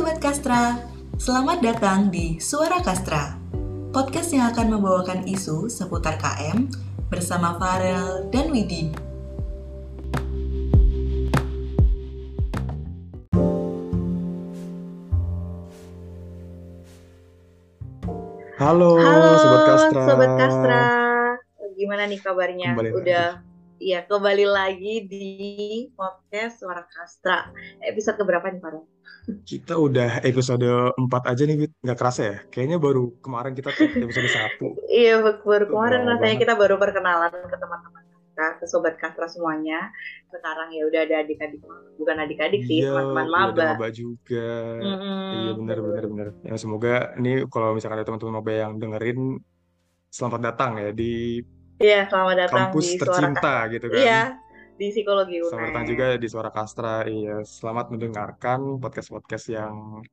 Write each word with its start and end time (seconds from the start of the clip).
Sobat 0.00 0.16
Kastra, 0.16 0.80
selamat 1.20 1.60
datang 1.60 2.08
di 2.08 2.40
Suara 2.40 2.80
Kastra, 2.80 3.36
podcast 3.92 4.32
yang 4.32 4.48
akan 4.48 4.72
membawakan 4.72 5.28
isu 5.28 5.68
seputar 5.68 6.16
KM 6.16 6.72
bersama 7.12 7.60
Farel 7.60 8.24
dan 8.32 8.48
Widi. 8.48 8.88
Halo, 18.56 18.96
Halo, 18.96 19.30
Sobat 19.36 19.62
Kastra. 19.68 20.00
Sobat 20.08 20.32
Kastra. 20.40 20.82
Gimana 21.76 22.08
nih 22.08 22.24
kabarnya? 22.24 22.72
Kembali 22.72 22.88
Udah, 22.96 23.44
iya 23.80 24.04
kembali 24.04 24.44
lagi 24.44 25.08
di 25.08 25.28
podcast 25.96 26.60
Suara 26.60 26.84
Kastra. 26.84 27.48
Episode 27.80 28.20
keberapa 28.20 28.46
nih, 28.46 28.60
Farel? 28.60 28.84
Kita 29.42 29.76
udah 29.76 30.20
episode 30.20 30.64
4 30.96 31.00
aja 31.24 31.42
nih, 31.44 31.56
Wit. 31.58 31.72
Nggak 31.80 31.98
kerasa 31.98 32.20
ya? 32.22 32.36
Kayaknya 32.48 32.76
baru 32.76 33.04
kemarin 33.20 33.52
kita 33.52 33.72
tuh 33.72 33.88
episode 33.88 34.28
1. 34.28 34.92
Iya, 34.92 35.14
baru 35.40 35.64
kemarin 35.66 36.00
Lama 36.04 36.10
rasanya 36.12 36.28
banget. 36.28 36.42
kita 36.44 36.54
baru 36.56 36.74
perkenalan 36.76 37.32
ke 37.32 37.56
teman-teman 37.56 38.02
kita, 38.04 38.46
ke 38.60 38.64
Sobat 38.68 38.94
Kastra 39.00 39.26
semuanya. 39.26 39.88
Sekarang 40.28 40.68
ya 40.70 40.82
udah 40.84 41.00
ada 41.08 41.14
adik-adik, 41.24 41.60
bukan 41.96 42.16
adik-adik 42.20 42.60
sih, 42.64 42.84
Iya, 42.84 42.92
teman-teman 42.92 43.24
ada 43.24 43.32
maba. 43.48 43.66
maba 43.76 43.88
juga. 43.90 44.48
Mm-mm, 44.76 45.30
Iya, 45.32 45.52
benar, 45.56 45.78
benar, 45.80 46.04
benar. 46.06 46.28
Ya, 46.44 46.54
semoga 46.56 46.94
ini 47.16 47.32
kalau 47.48 47.72
misalkan 47.72 47.96
ada 47.96 48.06
teman-teman 48.06 48.34
maba 48.36 48.52
yang 48.52 48.76
dengerin, 48.76 49.40
selamat 50.10 50.40
datang 50.42 50.70
ya 50.76 50.90
di 50.90 51.40
Iya, 51.80 52.12
selamat 52.12 52.36
datang 52.36 52.68
kampus 52.68 52.84
di 52.84 53.00
Suara 53.00 53.08
tercinta 53.08 53.40
Kastra. 53.40 53.72
gitu 53.72 53.86
kan. 53.88 54.00
Iya, 54.04 54.20
di 54.76 54.86
Psikologi 54.92 55.36
Selamat 55.40 55.64
datang 55.64 55.84
UNER. 55.84 55.92
juga 55.96 56.06
di 56.20 56.26
Suara 56.28 56.50
Kastra. 56.52 56.94
Iya, 57.08 57.36
selamat 57.40 57.86
mendengarkan 57.88 58.60
podcast-podcast 58.84 59.46
yang 59.48 60.04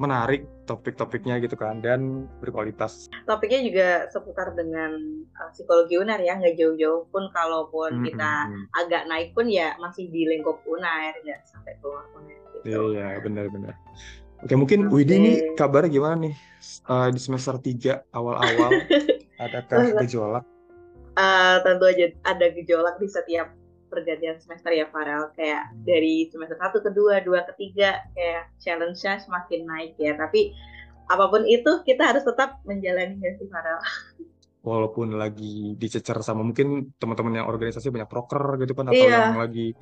menarik 0.00 0.48
topik-topiknya 0.64 1.36
gitu 1.44 1.60
kan 1.60 1.84
dan 1.84 2.24
berkualitas. 2.40 3.12
Topiknya 3.28 3.60
juga 3.60 3.88
seputar 4.08 4.56
dengan 4.56 4.96
uh, 5.36 5.52
Psikologi 5.52 6.00
UNER 6.00 6.24
ya, 6.24 6.40
nggak 6.40 6.56
jauh-jauh 6.56 7.04
pun 7.12 7.28
kalaupun 7.36 8.00
Mm, 8.00 8.04
kita 8.08 8.32
mm, 8.48 8.52
mm. 8.56 8.64
agak 8.80 9.02
naik 9.04 9.36
pun 9.36 9.44
ya 9.44 9.76
masih 9.76 10.08
di 10.08 10.24
lingkup 10.24 10.64
UNAR 10.64 11.20
nggak 11.20 11.40
sampai 11.44 11.76
keluar 11.84 12.08
UNAR 12.16 12.40
gitu. 12.64 12.96
Iya, 12.96 13.20
benar-benar. 13.20 13.76
Oke, 14.40 14.56
mungkin 14.56 14.88
Widi 14.88 15.20
ini 15.20 15.32
kabarnya 15.52 15.92
gimana 15.92 16.16
nih? 16.16 16.34
Eh, 16.64 17.08
di 17.12 17.20
semester 17.20 17.60
3 17.60 18.08
awal-awal 18.08 18.72
adakah 19.44 20.00
gejolak? 20.00 20.48
Eh, 21.10 21.56
tentu 21.62 21.84
aja 21.84 22.06
ada 22.22 22.46
gejolak 22.48 22.96
di 22.96 23.06
setiap 23.06 23.50
pergantian 23.86 24.38
semester 24.38 24.70
ya 24.70 24.86
Farel 24.86 25.34
kayak 25.34 25.66
dari 25.82 26.30
semester 26.30 26.54
1 26.54 26.78
ke 26.78 26.90
2, 26.94 27.26
2 27.26 27.42
ke 27.42 27.52
3 27.74 28.14
kayak 28.14 28.42
challenge-nya 28.56 29.18
semakin 29.18 29.66
naik 29.66 29.98
ya 29.98 30.14
tapi 30.14 30.54
apa 31.06 31.26
pun 31.26 31.42
itu 31.42 31.82
kita 31.82 32.06
harus 32.06 32.22
tetap 32.22 32.62
menjalani 32.62 33.18
ya 33.18 33.34
sih 33.34 33.50
Farel. 33.50 33.82
Walaupun 34.62 35.18
lagi 35.18 35.74
dicecer 35.74 36.22
sama 36.22 36.46
mungkin 36.46 36.94
teman-teman 36.96 37.42
yang 37.42 37.48
organisasi 37.48 37.90
banyak 37.90 38.06
proker 38.06 38.60
gitu 38.60 38.78
kan 38.78 38.86
atau 38.86 39.02
Iya. 39.02 39.18
yang 39.26 39.34
lagi 39.36 39.74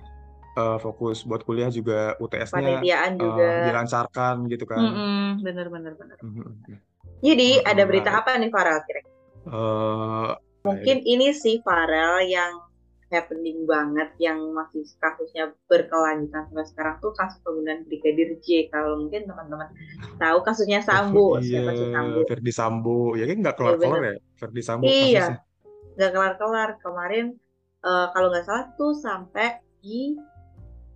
eh, 0.56 0.78
fokus 0.80 1.22
buat 1.22 1.44
kuliah 1.44 1.68
juga 1.68 2.16
UTS-nya 2.16 2.80
eh, 2.80 3.10
juga. 3.14 3.46
dilancarkan 3.62 4.48
gitu 4.48 4.64
kan. 4.64 4.80
Mm-mm, 4.80 5.44
bener 5.44 5.68
bener 5.68 5.92
bener. 5.94 6.16
Mhm. 6.18 6.50
Jadi 7.20 7.60
Mm, 7.60 7.68
ada 7.68 7.82
berita 7.84 8.10
menarik. 8.10 8.24
apa 8.24 8.40
nih 8.40 8.50
Farel 8.50 8.78
kira-kira? 8.82 9.16
Mungkin 10.68 10.98
ini 11.04 11.32
sih 11.32 11.60
Farel 11.64 12.28
yang 12.28 12.68
happening 13.08 13.64
banget 13.64 14.12
yang 14.20 14.52
masih 14.52 14.84
kasusnya 15.00 15.56
berkelanjutan 15.64 16.44
sampai 16.52 16.66
sekarang 16.68 16.94
tuh 17.00 17.12
kasus 17.16 17.40
pembunuhan 17.40 17.80
Brigadir 17.88 18.36
J. 18.44 18.68
Kalau 18.68 19.00
mungkin 19.00 19.24
teman-teman 19.24 19.68
tahu 20.20 20.38
kasusnya 20.44 20.84
Sambo, 20.84 21.36
iya, 21.40 21.64
siapa 21.64 21.70
sih 21.72 21.88
Sambo? 21.88 22.20
Verdi 22.28 22.52
Sambo. 22.52 22.98
Ya 23.16 23.24
kan 23.24 23.36
nggak 23.40 23.56
kelar-kelar 23.56 24.00
ya 24.04 24.14
Verdi 24.36 24.62
Sambo 24.62 24.84
Iya, 24.84 25.26
nggak 25.96 26.10
kelar-kelar. 26.12 26.70
Kemarin 26.84 27.26
eh, 27.80 28.06
kalau 28.12 28.28
nggak 28.28 28.44
salah 28.44 28.64
tuh 28.76 28.92
sampai 28.92 29.64
di 29.80 30.12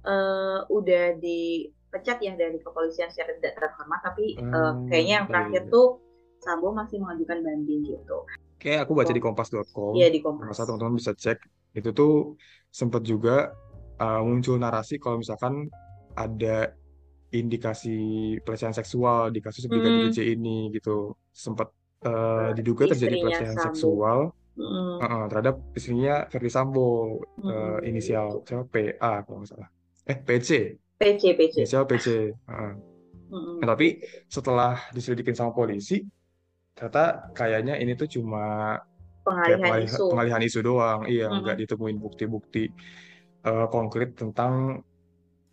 eh, 0.05 0.61
udah 0.69 1.05
dipecat 1.17 2.21
ya 2.21 2.37
dari 2.37 2.61
kepolisian 2.61 3.09
secara 3.09 3.41
tidak 3.41 3.57
terhormat, 3.57 4.01
tapi 4.05 4.37
Hmm, 4.37 4.85
kayaknya 4.93 5.25
yang 5.25 5.27
iya, 5.27 5.33
terakhir 5.33 5.63
iya. 5.65 5.73
tuh 5.73 5.87
Sambo 6.43 6.75
masih 6.77 7.01
mengajukan 7.01 7.41
banding 7.41 7.89
gitu. 7.89 8.19
Kayak 8.63 8.87
aku 8.87 8.93
baca 8.95 9.11
di 9.11 9.19
kompas.com. 9.19 9.93
Iya 9.99 10.07
di 10.15 10.23
Kalau 10.23 10.39
Kompas. 10.39 10.63
teman-teman 10.63 10.95
bisa 10.95 11.13
cek, 11.19 11.39
itu 11.75 11.91
tuh 11.91 12.39
sempat 12.71 13.03
juga 13.03 13.51
uh, 13.99 14.23
muncul 14.23 14.55
narasi 14.55 15.03
kalau 15.03 15.19
misalkan 15.19 15.67
ada 16.15 16.71
indikasi 17.35 17.97
pelecehan 18.47 18.77
seksual 18.77 19.35
di 19.35 19.43
kasus 19.43 19.67
Brigadir 19.67 20.07
Hmm. 20.07 20.15
J 20.15 20.19
ini 20.39 20.71
gitu. 20.71 21.19
Sempat 21.35 21.75
uh, 22.07 22.55
diduga 22.55 22.87
terjadi 22.95 23.19
pelecehan 23.19 23.59
Sambo. 23.59 23.67
seksual 23.67 24.19
Mm, 24.53 25.01
uh-uh, 25.01 25.25
terhadap 25.33 25.57
istrinya 25.73 26.29
Verdi 26.29 26.53
Sambo, 26.53 27.17
uh, 27.41 27.81
mm, 27.81 27.89
inisial 27.89 28.45
siapa 28.45 28.69
PA 28.69 29.25
kalau 29.25 29.41
nggak 29.41 29.49
salah. 29.49 29.69
Eh 30.05 30.17
PC, 30.21 30.77
PC 31.01 31.23
PC. 31.41 31.57
inisial 31.65 31.89
PC. 31.89 32.07
uh-uh. 32.47 32.73
Mm, 33.33 33.65
Nah, 33.65 33.67
tapi 33.73 33.97
setelah 34.29 34.77
diselidikin 34.93 35.33
sama 35.33 35.57
polisi, 35.57 36.05
ternyata 36.75 37.03
kayaknya 37.39 37.75
ini 37.83 37.93
tuh 38.01 38.09
cuma 38.15 38.43
pengalihan 39.27 39.61
pengalih- 39.61 39.87
isu. 39.89 40.05
pengalihan 40.11 40.43
isu 40.49 40.59
doang, 40.69 41.01
iya, 41.13 41.25
Mm-mm. 41.29 41.41
nggak 41.43 41.57
ditemuin 41.61 41.99
bukti-bukti 42.05 42.63
eh, 43.49 43.67
konkret 43.75 44.09
tentang 44.21 44.53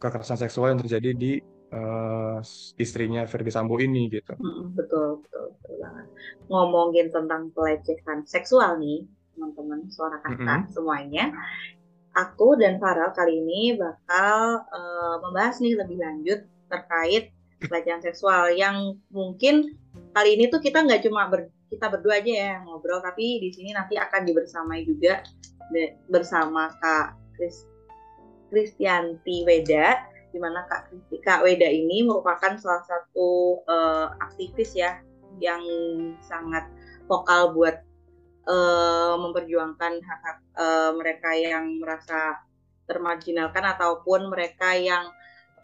kekerasan 0.01 0.39
seksual 0.39 0.67
yang 0.71 0.81
terjadi 0.83 1.09
di 1.23 1.31
eh, 1.75 2.37
istrinya 2.83 3.21
Verdi 3.31 3.51
Sambo 3.55 3.75
ini 3.77 4.01
gitu. 4.15 4.33
Mm-mm, 4.39 4.71
betul, 4.77 5.21
betul, 5.23 5.43
betul 5.55 5.75
banget. 5.83 6.07
Ngomongin 6.49 7.07
tentang 7.11 7.41
pelecehan 7.53 8.19
seksual 8.23 8.79
nih, 8.79 9.03
teman-teman, 9.35 9.79
suara 9.91 10.17
kata 10.23 10.39
Mm-mm. 10.39 10.59
semuanya. 10.71 11.25
Aku 12.15 12.57
dan 12.57 12.81
Farel 12.81 13.11
kali 13.13 13.33
ini 13.37 13.77
bakal 13.77 14.65
eh, 14.75 15.15
membahas 15.23 15.55
nih 15.63 15.73
lebih 15.77 15.97
lanjut 16.01 16.39
terkait 16.71 17.23
pelecehan 17.69 18.01
seksual 18.01 18.55
yang 18.55 18.97
mungkin 19.13 19.77
kali 20.13 20.35
ini 20.37 20.49
tuh 20.49 20.61
kita 20.61 20.85
nggak 20.85 21.05
cuma 21.05 21.29
ber- 21.29 21.53
kita 21.69 21.85
berdua 21.89 22.19
aja 22.19 22.33
ya 22.33 22.53
ngobrol, 22.65 22.99
tapi 22.99 23.37
di 23.39 23.49
sini 23.53 23.71
nanti 23.71 23.93
akan 23.95 24.25
dibersamai 24.25 24.83
juga 24.83 25.21
bersama 26.09 26.73
Kak 26.81 27.37
Kris 27.37 27.69
Kristianti 28.49 29.45
Weda, 29.45 30.01
di 30.33 30.41
mana 30.41 30.65
Kak 30.65 30.89
Kak 31.21 31.45
Weda 31.45 31.69
ini 31.69 32.01
merupakan 32.01 32.57
salah 32.57 32.81
satu 32.89 33.61
eh, 33.69 34.07
aktivis 34.17 34.73
ya 34.73 34.97
yang 35.37 35.61
sangat 36.25 36.65
vokal 37.05 37.53
buat 37.53 37.77
eh, 38.49 39.13
memperjuangkan 39.21 39.93
hak-hak 40.01 40.37
eh, 40.57 40.91
mereka 40.97 41.29
yang 41.37 41.77
merasa 41.77 42.41
termarginalkan 42.89 43.61
ataupun 43.77 44.33
mereka 44.33 44.73
yang 44.73 45.05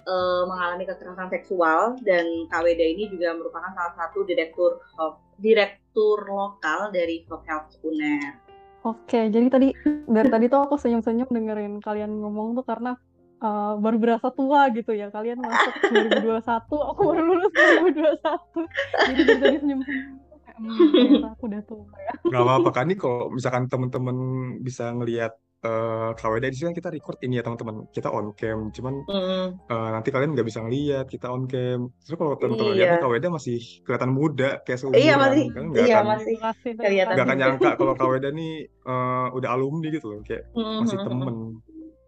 eh, 0.06 0.44
mengalami 0.46 0.86
kekerasan 0.86 1.30
seksual 1.34 1.98
dan 2.06 2.26
Weda 2.50 2.86
ini 2.86 3.10
juga 3.10 3.34
merupakan 3.34 3.74
salah 3.74 3.94
satu 3.98 4.22
direktur 4.24 4.82
Hope- 4.96 5.26
direktur 5.42 6.24
lokal 6.30 6.94
dari 6.94 7.26
Hope 7.28 7.46
Health 7.46 7.76
UNER. 7.84 8.46
Oke, 8.86 9.34
jadi 9.34 9.48
tadi 9.50 9.74
dari 10.06 10.30
tadi 10.30 10.46
tuh 10.46 10.62
aku 10.62 10.78
senyum-senyum 10.78 11.26
dengerin 11.34 11.82
kalian 11.82 12.22
ngomong 12.22 12.54
tuh 12.54 12.66
karena 12.70 12.94
uh, 13.42 13.74
baru 13.82 13.98
berasa 13.98 14.30
tua 14.30 14.70
gitu 14.70 14.94
ya. 14.94 15.10
Kalian 15.10 15.42
masuk 15.42 15.74
2021, 16.22 16.70
aku 16.94 17.02
baru 17.02 17.22
lulus 17.26 17.52
2021. 17.54 19.10
Jadi 19.10 19.22
dari 19.26 19.40
tadi 19.42 19.58
senyum-senyum 19.58 20.16
tuh 20.30 20.40
kayak, 20.46 20.58
"Hmm, 20.62 21.34
aku 21.34 21.44
udah 21.50 21.62
tua 21.66 21.86
ya. 21.98 22.14
Nggak 22.30 22.44
apa-apa 22.46 22.70
kan 22.70 22.86
nih 22.86 22.98
kalau 23.02 23.24
misalkan 23.34 23.66
teman-teman 23.66 24.18
bisa 24.62 24.94
ngelihat 24.94 25.34
eh 25.66 26.10
KWD 26.14 26.46
di 26.46 26.56
sini 26.56 26.68
kan 26.70 26.78
kita 26.78 26.90
record 26.94 27.18
ini 27.20 27.34
ya 27.38 27.44
teman-teman, 27.44 27.76
kita 27.90 28.14
on 28.14 28.38
cam, 28.38 28.70
cuman 28.70 28.94
Mm, 29.06 29.48
eh, 29.66 29.90
nanti 29.92 30.10
kalian 30.14 30.38
nggak 30.38 30.46
bisa 30.46 30.60
ngelihat 30.62 31.06
kita 31.10 31.28
on 31.28 31.50
cam. 31.50 31.90
Terus 32.06 32.18
kalau 32.22 32.38
teman-teman 32.38 32.74
lihat 32.78 32.88
Iya. 32.88 32.94
nih 32.94 33.02
KWD 33.02 33.26
masih 33.34 33.58
kelihatan 33.82 34.12
muda, 34.14 34.50
kayak 34.62 34.78
Iya 34.78 34.82
seumuran, 34.86 35.18
masih, 35.26 35.46
kan 35.50 35.64
nggak 35.74 35.82
iya 35.82 35.96
akan 35.98 36.06
masih 36.06 36.36
kelihatan 36.38 37.14
nggak 37.16 37.26
akan 37.26 37.38
nyangka 37.42 37.70
kalau 37.76 37.94
KWD 37.98 38.26
nih 38.32 38.54
eh, 38.70 39.28
udah 39.34 39.50
alumni 39.52 39.88
gitu 39.90 40.06
loh, 40.14 40.22
kayak 40.22 40.44
masih 40.54 40.98
Mhm. 41.02 41.06
temen. 41.10 41.36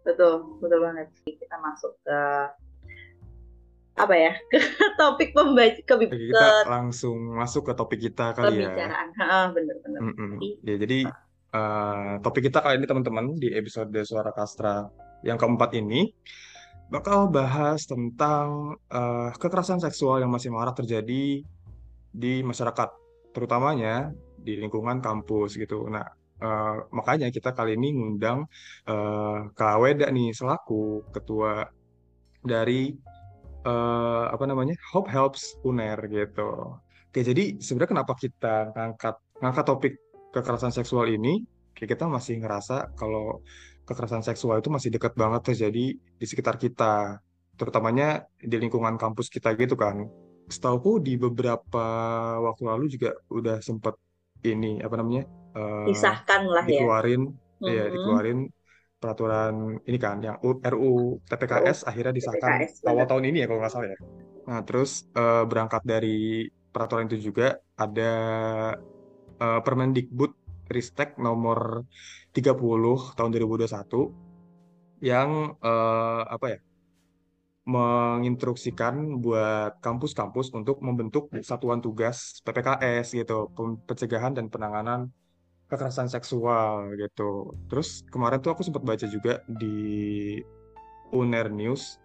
Betul, 0.06 0.34
betul 0.62 0.80
banget. 0.80 1.08
Kita 1.26 1.56
masuk 1.60 1.92
ke 2.06 2.20
apa 3.98 4.14
ya? 4.14 4.32
Ke 4.54 4.58
topik 5.02 5.34
pembaca 5.34 5.74
ke, 5.74 5.94
Oke, 5.98 6.06
ke 6.06 6.18
kita 6.30 6.70
langsung 6.70 7.18
masuk 7.34 7.66
ke 7.68 7.74
topik 7.74 8.00
kita 8.00 8.32
kali 8.32 8.62
ya. 8.62 8.70
pembicaraan. 8.70 9.08
Heeh, 9.18 9.46
bener-bener. 9.58 10.00
Mm-mm. 10.00 10.32
Jadi, 10.38 10.50
Ya, 10.64 10.76
jadi 10.78 10.98
eh, 11.54 12.14
topik 12.24 12.50
kita 12.52 12.60
kali 12.64 12.82
ini 12.82 12.88
teman-teman 12.88 13.26
di 13.38 13.54
episode 13.56 13.94
Suara 14.04 14.32
Kastra 14.36 14.88
yang 15.26 15.40
keempat 15.40 15.74
ini 15.76 16.12
bakal 16.88 17.28
bahas 17.28 17.84
tentang 17.88 18.80
eh, 18.92 19.30
kekerasan 19.36 19.80
seksual 19.84 20.24
yang 20.24 20.32
masih 20.32 20.50
marak 20.52 20.80
terjadi 20.80 21.44
di 22.18 22.34
masyarakat, 22.42 22.90
terutamanya 23.36 24.10
di 24.40 24.56
lingkungan 24.58 25.04
kampus 25.04 25.60
gitu. 25.60 25.86
Nah, 25.92 26.08
eh, 26.40 26.76
makanya 26.96 27.28
kita 27.30 27.52
kali 27.52 27.76
ini 27.76 27.94
ngundang 27.96 28.48
eh, 28.88 29.38
Kak 29.52 29.76
Weda 29.84 30.08
nih 30.10 30.32
selaku 30.32 31.04
ketua 31.12 31.68
dari 32.42 32.96
eh, 33.68 34.26
apa 34.32 34.46
namanya 34.48 34.74
Hope 34.96 35.12
Helps 35.12 35.60
UNER 35.68 36.00
gitu. 36.08 36.80
Oke, 37.08 37.20
jadi 37.24 37.60
sebenarnya 37.60 37.92
kenapa 38.00 38.14
kita 38.16 38.72
ngangkat 38.76 39.16
ngangkat 39.42 39.66
topik 39.68 39.94
kekerasan 40.34 40.74
seksual 40.78 41.06
ini? 41.16 41.30
Kayak 41.76 41.90
kita 41.98 42.06
masih 42.16 42.36
ngerasa 42.42 42.76
kalau 43.00 43.42
kekerasan 43.88 44.24
seksual 44.28 44.56
itu 44.62 44.70
masih 44.76 44.90
dekat 44.96 45.14
banget 45.22 45.42
terjadi 45.54 45.86
di 46.20 46.26
sekitar 46.32 46.56
kita, 46.64 47.22
terutamanya 47.58 48.26
di 48.52 48.56
lingkungan 48.64 48.96
kampus 49.02 49.28
kita 49.36 49.50
gitu 49.62 49.76
kan. 49.84 49.98
Setauku 50.50 50.90
di 51.06 51.14
beberapa 51.20 51.86
waktu 52.46 52.64
lalu 52.72 52.86
juga 52.96 53.10
udah 53.38 53.58
sempet 53.68 53.94
ini 54.48 54.80
apa 54.86 54.96
namanya 55.00 55.24
eh, 55.58 55.86
Disahkan 55.88 56.42
lah 56.46 56.66
ya. 56.66 56.68
dikeluarin 56.70 57.22
ya 57.64 57.84
Mhm. 57.88 57.94
dikeluarin 57.94 58.40
peraturan 59.02 59.54
ini 59.90 59.98
kan 60.06 60.18
yang 60.26 60.38
RU 60.42 61.22
TPKS 61.30 61.80
akhirnya 61.90 62.14
disahkan 62.18 62.54
awal 62.90 63.06
tahun 63.10 63.24
ini 63.30 63.38
ya 63.42 63.46
kalau 63.50 63.60
nggak 63.62 63.74
salah 63.74 63.88
ya. 63.94 63.98
Nah 64.50 64.60
terus 64.68 64.92
eh, 65.20 65.44
berangkat 65.50 65.82
dari 65.92 66.48
peraturan 66.74 67.06
itu 67.10 67.18
juga 67.30 67.46
ada 67.78 68.10
eh, 69.40 69.62
Permendikbud 69.64 70.32
Ristek 70.68 71.16
nomor 71.16 71.88
30 72.36 73.16
tahun 73.16 73.30
2021 73.32 75.06
yang 75.06 75.56
eh, 75.62 76.24
apa 76.28 76.46
ya 76.58 76.60
menginstruksikan 77.68 79.20
buat 79.20 79.84
kampus-kampus 79.84 80.56
untuk 80.56 80.80
membentuk 80.80 81.28
satuan 81.44 81.84
tugas 81.84 82.40
PPKS 82.48 83.12
gitu, 83.20 83.52
pencegahan 83.84 84.32
dan 84.32 84.48
penanganan 84.48 85.12
kekerasan 85.68 86.08
seksual 86.08 86.96
gitu. 86.96 87.52
Terus 87.68 88.08
kemarin 88.08 88.40
tuh 88.40 88.56
aku 88.56 88.64
sempat 88.64 88.88
baca 88.88 89.04
juga 89.04 89.44
di 89.52 90.40
UNER 91.12 91.52
News, 91.52 92.00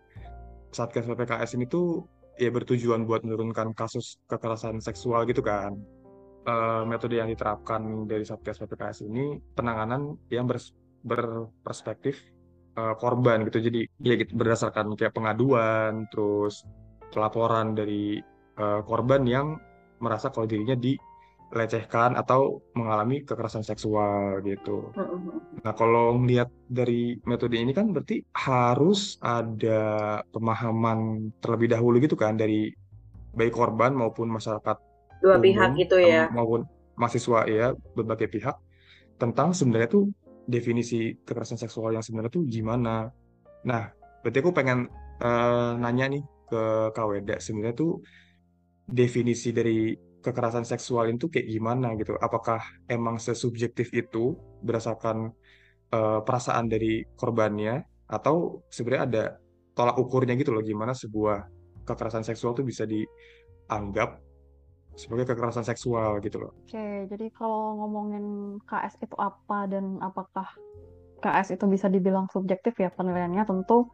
Satgas 0.75 1.07
PPKS 1.07 1.55
ini 1.55 1.71
tuh 1.71 2.11
ya 2.43 2.51
bertujuan 2.51 3.07
buat 3.07 3.23
menurunkan 3.23 3.71
kasus 3.79 4.19
kekerasan 4.27 4.83
seksual 4.83 5.31
gitu 5.31 5.47
kan. 5.47 5.79
Eh, 6.43 6.83
metode 6.91 7.23
yang 7.23 7.31
diterapkan 7.31 8.03
dari 8.03 8.27
Satgas 8.27 8.59
PPKS 8.59 9.07
ini 9.07 9.39
penanganan 9.55 10.19
yang 10.27 10.51
bers- 10.51 10.75
berperspektif 11.07 12.19
eh, 12.75 12.95
korban 12.99 13.47
gitu. 13.47 13.63
Jadi 13.63 13.87
ya 14.03 14.19
gitu, 14.19 14.35
berdasarkan 14.35 14.99
kayak 14.99 15.15
pengaduan, 15.15 16.11
terus 16.11 16.67
laporan 17.15 17.79
dari 17.79 18.19
eh, 18.59 18.81
korban 18.83 19.23
yang 19.23 19.55
merasa 20.03 20.35
kalau 20.35 20.51
dirinya 20.51 20.75
dilecehkan 20.75 22.19
atau 22.19 22.59
mengalami 22.75 23.23
kekerasan 23.23 23.63
seksual 23.63 24.43
gitu. 24.43 24.91
Mhm. 24.99 25.63
Nah, 25.63 25.75
kalau 25.79 26.19
melihat 26.19 26.51
dari 26.67 27.23
metode 27.23 27.55
ini 27.55 27.71
kan 27.71 27.95
berarti 27.95 28.19
harus 28.35 29.15
ada 29.23 30.19
pemahaman 30.35 31.31
terlebih 31.39 31.71
dahulu 31.71 32.03
gitu 32.03 32.19
kan 32.19 32.35
dari 32.35 32.67
baik 33.31 33.55
korban 33.55 33.95
maupun 33.95 34.27
masyarakat 34.27 34.91
Dua 35.23 35.39
umum 35.39 35.45
pihak 35.47 35.71
gitu 35.79 35.97
ya. 36.03 36.27
maupun 36.35 36.67
mahasiswa 36.99 37.47
ya 37.47 37.73
berbagai 37.95 38.29
pihak 38.29 38.57
tentang 39.17 39.55
sebenarnya 39.55 39.89
tuh 39.89 40.11
definisi 40.45 41.15
kekerasan 41.23 41.57
seksual 41.57 41.95
yang 41.95 42.03
sebenarnya 42.03 42.33
tuh 42.35 42.45
gimana. 42.51 43.07
Nah, 43.63 43.83
berarti 44.21 44.39
aku 44.43 44.51
pengen 44.51 44.91
eh, 45.23 45.73
nanya 45.79 46.11
nih 46.11 46.23
ke 46.51 46.63
Kak 46.91 47.07
Weda 47.07 47.39
sebenarnya 47.39 47.77
tuh 47.79 48.03
definisi 48.83 49.55
dari 49.55 49.95
kekerasan 50.23 50.67
seksual 50.67 51.15
itu 51.15 51.31
kayak 51.31 51.47
gimana 51.47 51.95
gitu? 51.95 52.19
Apakah 52.19 52.61
emang 52.91 53.23
sesubjektif 53.23 53.95
itu 53.95 54.35
berdasarkan 54.67 55.31
eh, 55.95 56.21
perasaan 56.27 56.67
dari 56.67 57.07
korbannya 57.15 57.87
atau 58.11 58.67
sebenarnya 58.69 59.05
ada 59.07 59.25
tolak 59.73 59.97
ukurnya 59.97 60.37
gitu 60.37 60.53
loh 60.53 60.61
gimana 60.61 60.93
sebuah 60.93 61.49
kekerasan 61.89 62.27
seksual 62.27 62.53
tuh 62.53 62.67
bisa 62.67 62.85
dianggap 62.85 64.21
sebagai 64.95 65.33
kekerasan 65.33 65.65
seksual 65.65 66.21
gitu 66.21 66.49
loh. 66.49 66.53
Oke, 66.69 67.09
jadi 67.09 67.27
kalau 67.33 67.81
ngomongin 67.81 68.59
KS 68.69 69.01
itu 69.01 69.17
apa 69.17 69.67
dan 69.69 69.99
apakah 70.05 70.49
KS 71.23 71.55
itu 71.55 71.65
bisa 71.71 71.87
dibilang 71.87 72.27
subjektif 72.29 72.75
ya 72.77 72.91
penilaiannya 72.91 73.47
tentu 73.47 73.89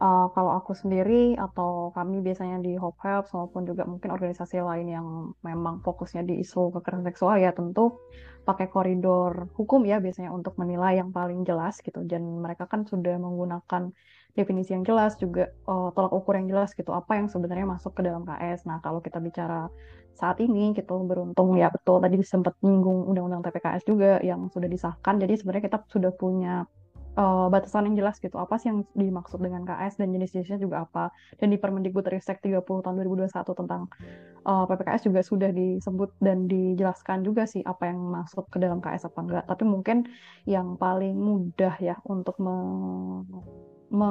uh, 0.00 0.26
kalau 0.32 0.56
aku 0.56 0.72
sendiri 0.72 1.36
atau 1.36 1.92
kami 1.92 2.24
biasanya 2.24 2.58
di 2.64 2.74
Hope 2.80 2.98
Helps 3.04 3.36
maupun 3.36 3.68
juga 3.68 3.84
mungkin 3.84 4.10
organisasi 4.10 4.64
lain 4.64 4.88
yang 4.88 5.06
memang 5.44 5.84
fokusnya 5.84 6.24
di 6.24 6.40
isu 6.40 6.72
kekerasan 6.74 7.04
seksual 7.04 7.36
ya 7.36 7.52
tentu 7.52 8.00
pakai 8.48 8.72
koridor 8.72 9.52
hukum 9.54 9.84
ya 9.84 10.00
biasanya 10.00 10.32
untuk 10.32 10.56
menilai 10.56 10.98
yang 10.98 11.12
paling 11.12 11.44
jelas 11.44 11.78
gitu 11.84 12.00
dan 12.08 12.24
mereka 12.40 12.64
kan 12.64 12.88
sudah 12.88 13.20
menggunakan 13.20 13.92
definisi 14.34 14.74
yang 14.74 14.84
jelas 14.86 15.18
juga 15.18 15.50
uh, 15.66 15.90
tolak 15.94 16.12
ukur 16.14 16.36
yang 16.38 16.48
jelas 16.50 16.72
gitu 16.76 16.90
apa 16.94 17.18
yang 17.18 17.26
sebenarnya 17.26 17.66
masuk 17.66 17.92
ke 17.96 18.02
dalam 18.04 18.22
KS. 18.26 18.66
Nah 18.68 18.78
kalau 18.84 19.02
kita 19.02 19.18
bicara 19.18 19.70
saat 20.18 20.36
ini 20.42 20.76
kita 20.76 20.92
beruntung 20.92 21.56
ya 21.56 21.72
betul 21.72 22.02
tadi 22.02 22.20
sempat 22.20 22.52
nyinggung 22.60 23.08
undang-undang 23.08 23.40
TPKS 23.46 23.88
juga 23.88 24.20
yang 24.20 24.52
sudah 24.52 24.68
disahkan. 24.68 25.16
Jadi 25.16 25.40
sebenarnya 25.40 25.64
kita 25.70 25.78
sudah 25.88 26.12
punya 26.12 26.68
uh, 27.18 27.46
batasan 27.50 27.90
yang 27.90 28.04
jelas 28.04 28.20
gitu 28.22 28.36
apa 28.38 28.60
sih 28.60 28.70
yang 28.70 28.86
dimaksud 28.94 29.40
dengan 29.40 29.66
KS 29.66 29.98
dan 29.98 30.12
jenis-jenisnya 30.14 30.58
juga 30.60 30.86
apa. 30.86 31.10
Dan 31.40 31.50
di 31.50 31.58
Permendikbud 31.58 32.06
Ristek 32.06 32.44
30 32.44 32.62
tahun 32.62 32.94
2021 33.00 33.60
tentang 33.64 33.88
uh, 34.44 34.64
PPKS 34.68 35.02
juga 35.08 35.20
sudah 35.24 35.50
disebut 35.50 36.10
dan 36.22 36.46
dijelaskan 36.46 37.24
juga 37.26 37.48
sih 37.48 37.64
apa 37.64 37.90
yang 37.90 37.98
masuk 37.98 38.46
ke 38.52 38.58
dalam 38.62 38.78
KS 38.78 39.10
apa 39.10 39.18
enggak. 39.24 39.44
Tapi 39.48 39.64
mungkin 39.66 40.06
yang 40.46 40.76
paling 40.76 41.16
mudah 41.16 41.74
ya 41.80 41.96
untuk 42.06 42.36
me, 43.90 44.10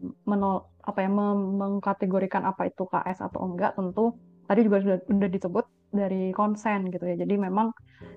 me, 0.00 0.10
menol, 0.26 0.70
apa 0.82 0.98
ya 1.04 1.10
mem- 1.10 1.58
mengkategorikan 1.60 2.42
apa 2.46 2.70
itu 2.70 2.82
KS 2.86 3.18
atau 3.26 3.40
enggak 3.46 3.74
tentu 3.78 4.14
tadi 4.48 4.60
juga 4.66 4.78
sudah, 4.82 4.98
sudah 5.06 5.30
disebut 5.30 5.64
dari 5.90 6.30
konsen 6.34 6.90
gitu 6.94 7.04
ya. 7.06 7.16
Jadi 7.18 7.34
memang 7.38 7.70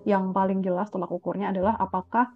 yang 0.06 0.34
paling 0.34 0.62
jelas 0.66 0.90
tolak 0.94 1.10
ukurnya 1.10 1.54
adalah 1.54 1.78
apakah 1.78 2.34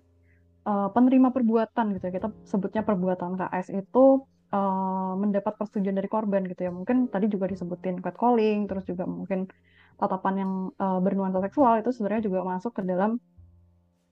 uh, 0.69 0.89
penerima 0.93 1.29
perbuatan 1.33 1.97
gitu 1.97 2.03
ya. 2.09 2.13
Kita 2.17 2.27
sebutnya 2.45 2.81
perbuatan 2.85 3.37
KS 3.37 3.73
itu 3.73 4.25
uh, 4.53 5.13
mendapat 5.17 5.53
persetujuan 5.57 5.97
dari 5.97 6.09
korban 6.09 6.45
gitu 6.45 6.61
ya. 6.67 6.71
Mungkin 6.73 7.09
tadi 7.13 7.25
juga 7.29 7.49
disebutin 7.49 8.01
catcalling, 8.01 8.69
terus 8.69 8.85
juga 8.85 9.05
mungkin 9.09 9.49
tatapan 9.97 10.33
yang 10.45 10.51
uh, 10.77 10.99
bernuansa 11.01 11.41
seksual 11.41 11.81
itu 11.81 11.89
sebenarnya 11.89 12.29
juga 12.29 12.45
masuk 12.45 12.71
ke 12.77 12.81
dalam 12.85 13.17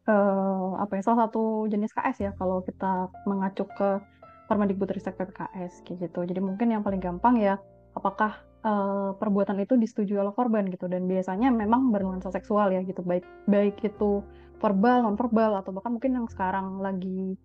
uh, 0.10 0.82
apa 0.82 0.98
ya 0.98 1.02
salah 1.06 1.30
satu 1.30 1.70
jenis 1.70 1.94
KS 1.94 2.18
ya 2.26 2.32
kalau 2.38 2.66
kita 2.66 3.10
mengacu 3.30 3.70
ke 3.70 4.02
Permendikbudristek 4.46 5.18
PPKS 5.18 5.82
kayak 5.86 6.10
gitu. 6.10 6.20
Jadi 6.25 6.40
mungkin 6.42 6.70
yang 6.70 6.86
paling 6.86 7.02
gampang 7.02 7.42
ya 7.42 7.58
apakah 7.96 8.44
uh, 8.68 9.16
perbuatan 9.16 9.62
itu 9.64 9.80
disetujui 9.80 10.20
oleh 10.20 10.36
korban 10.36 10.68
gitu 10.68 10.92
dan 10.92 11.08
biasanya 11.08 11.50
memang 11.50 11.90
bernuansa 11.96 12.30
seksual 12.30 12.75
ya 12.75 12.84
gitu 12.84 13.02
baik 13.02 13.24
baik 13.48 13.80
itu 13.82 14.22
verbal 14.60 15.08
non 15.08 15.16
verbal 15.16 15.56
atau 15.64 15.72
bahkan 15.72 15.96
mungkin 15.96 16.20
yang 16.20 16.28
sekarang 16.28 16.84
lagi 16.84 17.40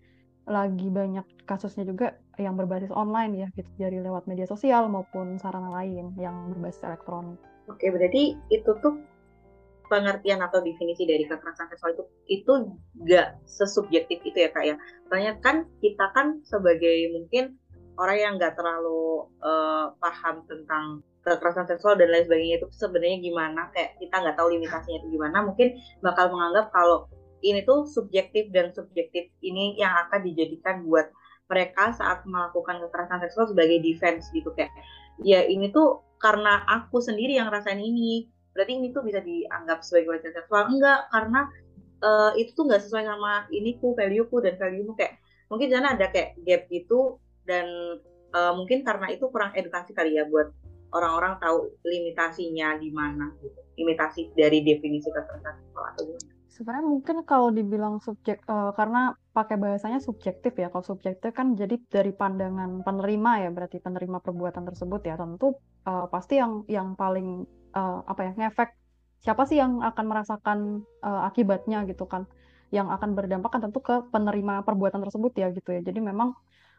lagi 0.50 0.90
banyak 0.90 1.22
kasusnya 1.46 1.86
juga 1.86 2.18
yang 2.40 2.58
berbasis 2.58 2.90
online 2.90 3.46
ya 3.46 3.48
gitu 3.54 3.70
dari 3.78 4.02
lewat 4.02 4.26
media 4.26 4.48
sosial 4.50 4.90
maupun 4.90 5.38
sarana 5.38 5.70
lain 5.70 6.10
yang 6.18 6.50
berbasis 6.50 6.82
elektronik. 6.82 7.38
Oke, 7.70 7.86
berarti 7.86 8.34
itu 8.50 8.70
tuh 8.82 8.98
pengertian 9.90 10.38
atau 10.40 10.62
definisi 10.62 11.02
dari 11.02 11.26
kekerasan 11.26 11.66
seksual 11.74 11.98
itu 11.98 12.04
itu 12.30 12.52
nggak 13.02 13.42
sesubjektif 13.44 14.22
itu 14.22 14.38
ya 14.38 14.48
kak 14.54 14.64
ya. 14.64 14.76
Soalnya 15.10 15.34
kan 15.42 15.66
kita 15.82 16.14
kan 16.14 16.38
sebagai 16.46 17.10
mungkin 17.10 17.58
orang 17.98 18.16
yang 18.16 18.32
nggak 18.38 18.54
terlalu 18.54 19.26
uh, 19.42 19.92
paham 19.98 20.46
tentang 20.46 21.02
kekerasan 21.20 21.68
seksual 21.68 22.00
dan 22.00 22.08
lain 22.08 22.24
sebagainya 22.24 22.56
itu 22.64 22.68
sebenarnya 22.72 23.18
gimana 23.20 23.68
kayak 23.76 24.00
kita 24.00 24.14
nggak 24.24 24.36
tahu 24.40 24.48
limitasinya 24.56 24.98
itu 25.04 25.08
gimana 25.20 25.38
mungkin 25.44 25.76
bakal 26.00 26.32
menganggap 26.32 26.72
kalau 26.72 27.12
ini 27.44 27.60
tuh 27.64 27.84
subjektif 27.84 28.48
dan 28.52 28.72
subjektif 28.72 29.28
ini 29.44 29.76
yang 29.76 29.92
akan 30.08 30.24
dijadikan 30.24 30.84
buat 30.88 31.12
mereka 31.50 31.92
saat 31.92 32.24
melakukan 32.24 32.80
kekerasan 32.88 33.20
seksual 33.26 33.52
sebagai 33.52 33.84
defense 33.84 34.32
gitu 34.32 34.48
kayak 34.56 34.72
ya 35.20 35.44
ini 35.44 35.68
tuh 35.68 36.00
karena 36.20 36.64
aku 36.68 37.04
sendiri 37.04 37.36
yang 37.36 37.52
rasain 37.52 37.80
ini 37.80 38.28
berarti 38.60 38.76
ini 38.76 38.92
tuh 38.92 39.00
bisa 39.00 39.24
dianggap 39.24 39.80
sebagai 39.80 40.12
pelecehan 40.12 40.36
seksual 40.36 40.68
enggak 40.68 41.08
karena 41.08 41.48
uh, 42.04 42.36
itu 42.36 42.52
tuh 42.52 42.68
nggak 42.68 42.84
sesuai 42.84 43.08
sama 43.08 43.48
iniku 43.48 43.96
valueku 43.96 44.36
dan 44.44 44.60
valuemu. 44.60 44.92
Kayak 45.00 45.16
mungkin 45.48 45.72
di 45.72 45.74
sana 45.80 45.96
ada 45.96 46.12
kayak 46.12 46.36
gap 46.44 46.68
gitu 46.68 47.16
dan 47.48 47.64
uh, 48.36 48.52
mungkin 48.52 48.84
karena 48.84 49.08
itu 49.08 49.32
kurang 49.32 49.56
edukasi 49.56 49.96
kali 49.96 50.20
ya 50.20 50.28
buat 50.28 50.52
orang-orang 50.92 51.40
tahu 51.40 51.72
limitasinya 51.88 52.76
di 52.76 52.92
mana 52.92 53.32
gitu. 53.40 53.60
Limitasi 53.80 54.36
dari 54.36 54.60
definisi 54.60 55.08
kekerasan 55.08 55.56
seksual 55.56 55.86
atau 55.96 56.02
gimana? 56.04 56.28
Sebenarnya 56.50 56.84
mungkin 56.84 57.16
kalau 57.24 57.48
dibilang 57.48 58.04
subjek 58.04 58.44
uh, 58.44 58.76
karena 58.76 59.16
pakai 59.32 59.56
bahasanya 59.56 60.04
subjektif 60.04 60.52
ya. 60.60 60.68
Kalau 60.68 60.84
subjektif 60.84 61.32
kan 61.32 61.56
jadi 61.56 61.80
dari 61.88 62.12
pandangan 62.12 62.84
penerima 62.84 63.48
ya 63.48 63.50
berarti 63.54 63.80
penerima 63.80 64.20
perbuatan 64.20 64.68
tersebut 64.68 65.00
ya. 65.08 65.16
Tentu 65.16 65.56
uh, 65.88 66.04
pasti 66.12 66.36
yang 66.36 66.68
yang 66.68 66.92
paling 66.98 67.48
uh, 67.74 68.02
apa 68.06 68.20
ya 68.30 68.32
ngefek 68.36 68.70
siapa 69.20 69.44
sih 69.44 69.60
yang 69.60 69.84
akan 69.84 70.04
merasakan 70.08 70.58
uh, 71.04 71.28
akibatnya 71.28 71.84
gitu 71.88 72.08
kan. 72.08 72.24
Yang 72.70 72.94
akan 72.96 73.18
berdampak 73.18 73.50
kan 73.50 73.60
tentu 73.66 73.82
ke 73.82 74.06
penerima 74.14 74.62
perbuatan 74.62 75.02
tersebut 75.02 75.32
ya 75.36 75.50
gitu 75.50 75.74
ya. 75.74 75.80
Jadi 75.82 76.00
memang 76.00 76.32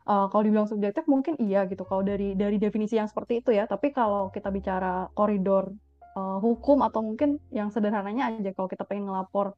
uh, 0.07 0.25
kalau 0.31 0.41
dibilang 0.41 0.67
subjektif 0.69 1.05
mungkin 1.05 1.38
iya 1.38 1.67
gitu. 1.67 1.83
Kalau 1.86 2.01
dari 2.01 2.33
dari 2.33 2.57
definisi 2.57 2.98
yang 2.98 3.12
seperti 3.12 3.43
itu 3.43 3.51
ya. 3.53 3.67
Tapi 3.67 3.91
kalau 3.93 4.31
kita 4.33 4.50
bicara 4.50 5.12
koridor 5.13 5.75
uh, 6.15 6.39
hukum 6.39 6.81
atau 6.81 7.03
mungkin 7.03 7.38
yang 7.51 7.69
sederhananya 7.69 8.31
aja 8.31 8.51
kalau 8.55 8.67
kita 8.71 8.83
pengen 8.88 9.12
ngelapor 9.12 9.55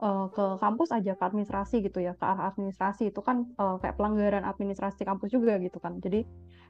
uh, 0.00 0.26
ke 0.32 0.44
kampus 0.60 0.92
aja 0.92 1.16
ke 1.16 1.24
administrasi 1.24 1.80
gitu 1.84 1.98
ya 2.02 2.12
ke 2.16 2.24
arah 2.24 2.52
administrasi. 2.52 3.12
Itu 3.12 3.20
kan 3.24 3.48
uh, 3.56 3.80
kayak 3.80 3.96
pelanggaran 3.96 4.44
administrasi 4.44 5.04
kampus 5.06 5.32
juga 5.32 5.56
gitu 5.60 5.78
kan. 5.80 5.98
Jadi 6.00 6.24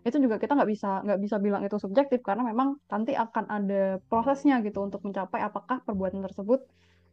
itu 0.07 0.17
juga 0.23 0.39
kita 0.39 0.55
nggak 0.55 0.71
bisa 0.71 1.03
nggak 1.03 1.21
bisa 1.21 1.37
bilang 1.43 1.63
itu 1.67 1.77
subjektif 1.83 2.23
karena 2.23 2.47
memang 2.47 2.79
nanti 2.87 3.19
akan 3.19 3.45
ada 3.51 3.99
prosesnya 4.07 4.63
gitu 4.63 4.79
untuk 4.87 5.03
mencapai 5.03 5.43
apakah 5.43 5.83
perbuatan 5.83 6.23
tersebut 6.23 6.63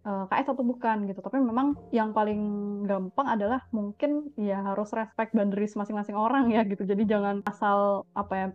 uh, 0.05 0.29
KS 0.29 0.53
atau 0.53 0.65
bukan 0.65 1.09
gitu. 1.09 1.19
Tapi 1.23 1.41
memang 1.41 1.73
yang 1.89 2.13
paling 2.13 2.41
gampang 2.85 3.27
adalah 3.27 3.65
mungkin 3.73 4.29
ya 4.37 4.61
harus 4.61 4.93
respect 4.93 5.33
boundaries 5.33 5.73
masing-masing 5.73 6.13
orang 6.13 6.53
ya 6.53 6.61
gitu. 6.67 6.85
Jadi 6.85 7.09
jangan 7.09 7.41
asal 7.49 8.05
apa 8.13 8.33
ya 8.37 8.47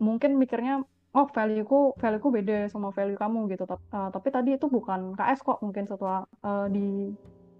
mungkin 0.00 0.40
mikirnya 0.40 0.86
oh 1.16 1.26
value-ku 1.32 1.96
value-ku 1.96 2.28
beda 2.28 2.68
sama 2.68 2.92
value 2.92 3.16
kamu 3.16 3.48
gitu. 3.48 3.64
Uh, 3.66 4.12
tapi 4.12 4.28
tadi 4.28 4.60
itu 4.60 4.68
bukan 4.68 5.16
KS 5.16 5.40
kok 5.40 5.58
mungkin 5.64 5.88
setelah 5.88 6.28
uh, 6.44 6.68
di 6.68 7.10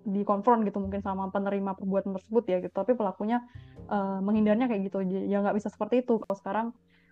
di 0.06 0.22
konfront 0.22 0.62
gitu 0.62 0.78
mungkin 0.78 1.02
sama 1.02 1.32
penerima 1.32 1.74
perbuatan 1.74 2.12
tersebut 2.20 2.44
ya 2.46 2.60
gitu. 2.60 2.74
Tapi 2.76 2.92
pelakunya 2.92 3.40
uh, 3.88 4.20
menghindarnya 4.20 4.68
kayak 4.68 4.92
gitu. 4.92 5.00
Ya 5.26 5.40
nggak 5.40 5.56
bisa 5.56 5.72
seperti 5.72 6.04
itu. 6.04 6.20
Kalau 6.20 6.36
sekarang 6.36 6.66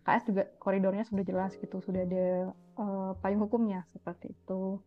KS 0.04 0.24
juga 0.28 0.42
koridornya 0.60 1.08
sudah 1.08 1.24
jelas 1.24 1.56
gitu. 1.56 1.80
Sudah 1.80 2.04
ada 2.04 2.52
uh, 2.76 3.16
payung 3.24 3.48
hukumnya 3.48 3.88
seperti 3.88 4.36
itu 4.36 4.84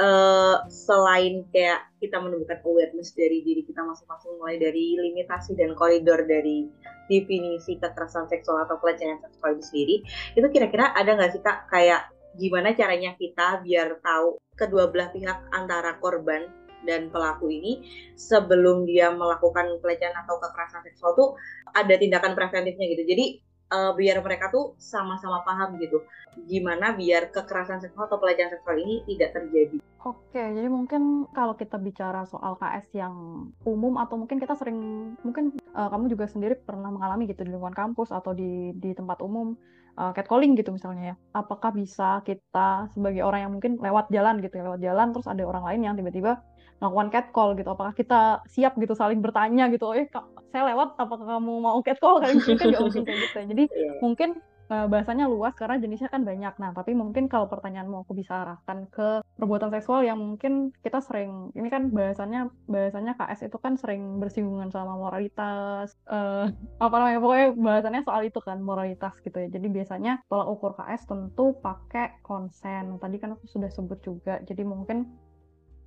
uh, 0.00 0.64
selain 0.70 1.44
kayak 1.52 1.84
kita 2.00 2.16
menemukan 2.22 2.62
awareness 2.64 3.12
dari 3.12 3.44
diri 3.44 3.66
kita 3.66 3.82
masing-masing 3.84 4.32
mulai 4.40 4.56
dari 4.56 4.96
limitasi 4.96 5.58
dan 5.58 5.76
koridor 5.76 6.24
dari 6.24 6.70
definisi 7.10 7.76
kekerasan 7.76 8.30
seksual 8.30 8.64
atau 8.64 8.80
pelecehan 8.80 9.20
seksual 9.20 9.58
itu 9.58 9.64
sendiri 9.68 9.96
itu 10.38 10.46
kira-kira 10.48 10.94
ada 10.96 11.12
nggak 11.12 11.30
sih 11.36 11.42
kak 11.44 11.68
kayak 11.68 12.08
gimana 12.40 12.72
caranya 12.72 13.12
kita 13.20 13.60
biar 13.60 14.00
tahu 14.00 14.40
kedua 14.56 14.88
belah 14.88 15.12
pihak 15.12 15.36
antara 15.52 16.00
korban 16.00 16.48
dan 16.82 17.12
pelaku 17.14 17.52
ini 17.52 17.86
sebelum 18.18 18.88
dia 18.88 19.14
melakukan 19.14 19.78
pelecehan 19.78 20.16
atau 20.26 20.40
kekerasan 20.42 20.82
seksual 20.90 21.14
tuh 21.14 21.30
ada 21.78 21.94
tindakan 21.94 22.34
preventifnya 22.34 22.86
gitu. 22.90 23.04
Jadi 23.06 23.26
uh, 23.72 23.92
biar 23.96 24.20
mereka 24.20 24.52
tuh 24.52 24.76
sama-sama 24.76 25.40
paham 25.42 25.80
gitu 25.80 26.04
gimana 26.48 26.96
biar 26.96 27.28
kekerasan 27.28 27.80
seksual 27.80 28.08
atau 28.08 28.16
pelecehan 28.16 28.52
seksual 28.52 28.80
ini 28.80 29.04
tidak 29.04 29.36
terjadi. 29.36 29.76
Oke, 30.02 30.42
jadi 30.42 30.66
mungkin 30.66 31.30
kalau 31.30 31.54
kita 31.54 31.78
bicara 31.78 32.26
soal 32.26 32.58
KS 32.58 32.90
yang 32.96 33.14
umum 33.62 34.00
atau 34.02 34.18
mungkin 34.18 34.42
kita 34.42 34.58
sering 34.58 35.12
mungkin 35.22 35.54
uh, 35.76 35.88
kamu 35.92 36.10
juga 36.10 36.26
sendiri 36.26 36.58
pernah 36.58 36.90
mengalami 36.90 37.30
gitu 37.30 37.46
di 37.46 37.54
lingkungan 37.54 37.76
kampus 37.76 38.10
atau 38.10 38.34
di 38.34 38.74
di 38.82 38.96
tempat 38.98 39.22
umum 39.22 39.54
uh, 39.94 40.10
catcalling 40.10 40.58
gitu 40.58 40.74
misalnya 40.74 41.14
ya. 41.14 41.16
Apakah 41.38 41.70
bisa 41.70 42.18
kita 42.26 42.90
sebagai 42.90 43.22
orang 43.22 43.46
yang 43.46 43.52
mungkin 43.54 43.78
lewat 43.78 44.10
jalan 44.10 44.42
gitu 44.42 44.58
ya, 44.58 44.64
lewat 44.66 44.80
jalan 44.82 45.08
terus 45.14 45.28
ada 45.30 45.42
orang 45.46 45.64
lain 45.70 45.80
yang 45.86 45.94
tiba-tiba 45.94 46.42
melakukan 46.82 47.08
catcall 47.14 47.54
gitu. 47.54 47.70
Apakah 47.70 47.94
kita 47.94 48.42
siap 48.50 48.74
gitu 48.82 48.98
saling 48.98 49.22
bertanya 49.22 49.70
gitu? 49.70 49.86
Oh 49.86 49.94
eh 49.94 50.10
saya 50.50 50.66
lewat 50.74 50.98
apakah 50.98 51.38
kamu 51.38 51.62
mau 51.62 51.78
catcall 51.86 52.18
kayak 52.18 52.42
gitu 52.42 52.58
kan 52.58 52.82
mungkin 52.82 53.02
kayak 53.06 53.20
gitu. 53.22 53.36
Ya. 53.38 53.46
jadi 53.46 53.64
yeah. 53.70 53.94
mungkin 54.02 54.30
uh, 54.72 54.86
bahasanya 54.88 55.28
luas 55.28 55.52
karena 55.52 55.76
jenisnya 55.76 56.08
kan 56.08 56.24
banyak. 56.24 56.54
Nah 56.56 56.72
tapi 56.72 56.96
mungkin 56.96 57.28
kalau 57.28 57.46
pertanyaanmu 57.46 58.04
aku 58.08 58.16
bisa 58.16 58.42
arahkan 58.42 58.88
ke 58.88 59.20
perbuatan 59.36 59.68
seksual 59.68 60.02
yang 60.02 60.16
mungkin 60.16 60.72
kita 60.80 61.04
sering 61.04 61.52
ini 61.52 61.68
kan 61.68 61.92
bahasanya 61.92 62.48
bahasanya 62.66 63.12
KS 63.20 63.52
itu 63.52 63.58
kan 63.60 63.76
sering 63.76 64.18
bersinggungan 64.18 64.72
sama 64.72 64.96
moralitas 64.96 65.92
uh, 66.08 66.48
apa 66.80 66.94
namanya 66.96 67.20
pokoknya 67.20 67.48
bahasannya 67.56 68.02
soal 68.08 68.22
itu 68.24 68.40
kan 68.40 68.58
moralitas 68.64 69.12
gitu 69.20 69.36
ya. 69.36 69.48
Jadi 69.52 69.66
biasanya 69.68 70.24
tolak 70.32 70.48
ukur 70.48 70.72
KS 70.74 71.04
tentu 71.04 71.52
pakai 71.60 72.18
konsen. 72.24 72.96
Tadi 72.96 73.16
kan 73.20 73.36
aku 73.36 73.44
sudah 73.46 73.68
sebut 73.68 74.00
juga. 74.00 74.40
Jadi 74.44 74.64
mungkin 74.64 75.08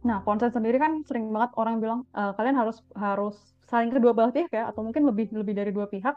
Nah, 0.05 0.21
konsen 0.21 0.53
sendiri 0.53 0.77
kan 0.77 1.01
sering 1.09 1.33
banget 1.33 1.51
orang 1.57 1.81
bilang 1.81 1.99
e, 2.13 2.21
kalian 2.37 2.55
harus 2.61 2.77
harus 2.93 3.35
saling 3.65 3.89
kedua 3.89 4.13
belah 4.13 4.29
pihak 4.29 4.53
ya 4.53 4.69
atau 4.69 4.85
mungkin 4.85 5.09
lebih 5.09 5.33
lebih 5.33 5.57
dari 5.57 5.71
dua 5.73 5.89
pihak 5.89 6.13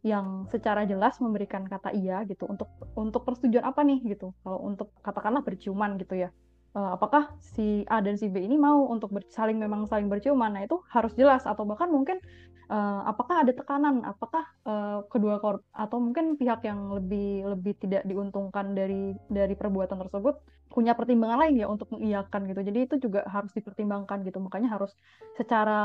yang 0.00 0.48
secara 0.48 0.88
jelas 0.88 1.20
memberikan 1.20 1.68
kata 1.68 1.92
iya 1.92 2.24
gitu 2.24 2.48
untuk 2.48 2.68
untuk 2.96 3.28
persetujuan 3.28 3.64
apa 3.68 3.84
nih 3.84 4.00
gitu. 4.16 4.32
Kalau 4.40 4.58
untuk 4.64 4.88
katakanlah 5.04 5.44
berciuman 5.44 6.00
gitu 6.00 6.16
ya. 6.16 6.32
Uh, 6.76 6.92
apakah 6.92 7.32
si 7.40 7.88
A 7.88 8.04
dan 8.04 8.20
si 8.20 8.28
B 8.28 8.44
ini 8.44 8.60
mau 8.60 8.84
untuk 8.92 9.08
saling 9.32 9.56
memang 9.56 9.88
saling 9.88 10.12
berciuman? 10.12 10.52
Nah, 10.52 10.62
itu 10.68 10.76
harus 10.92 11.12
jelas 11.16 11.44
atau 11.48 11.64
bahkan 11.64 11.88
mungkin 11.88 12.20
uh, 12.70 13.00
apakah 13.06 13.42
ada 13.42 13.52
tekanan? 13.54 14.02
Apakah 14.02 14.44
uh, 14.66 15.06
kedua 15.10 15.38
korban 15.42 15.64
atau 15.74 15.98
mungkin 16.02 16.34
pihak 16.38 16.66
yang 16.66 16.92
lebih 16.94 17.46
lebih 17.46 17.74
tidak 17.78 18.02
diuntungkan 18.06 18.74
dari 18.74 19.14
dari 19.30 19.54
perbuatan 19.54 19.98
tersebut 20.06 20.38
punya 20.76 20.92
pertimbangan 20.92 21.40
lain 21.40 21.64
ya 21.64 21.66
untuk 21.72 21.88
mengiyakan 21.94 22.52
gitu. 22.52 22.60
Jadi 22.60 22.78
itu 22.84 22.94
juga 23.08 23.24
harus 23.24 23.48
dipertimbangkan 23.56 24.20
gitu. 24.28 24.36
Makanya 24.44 24.76
harus 24.76 24.92
secara 25.32 25.80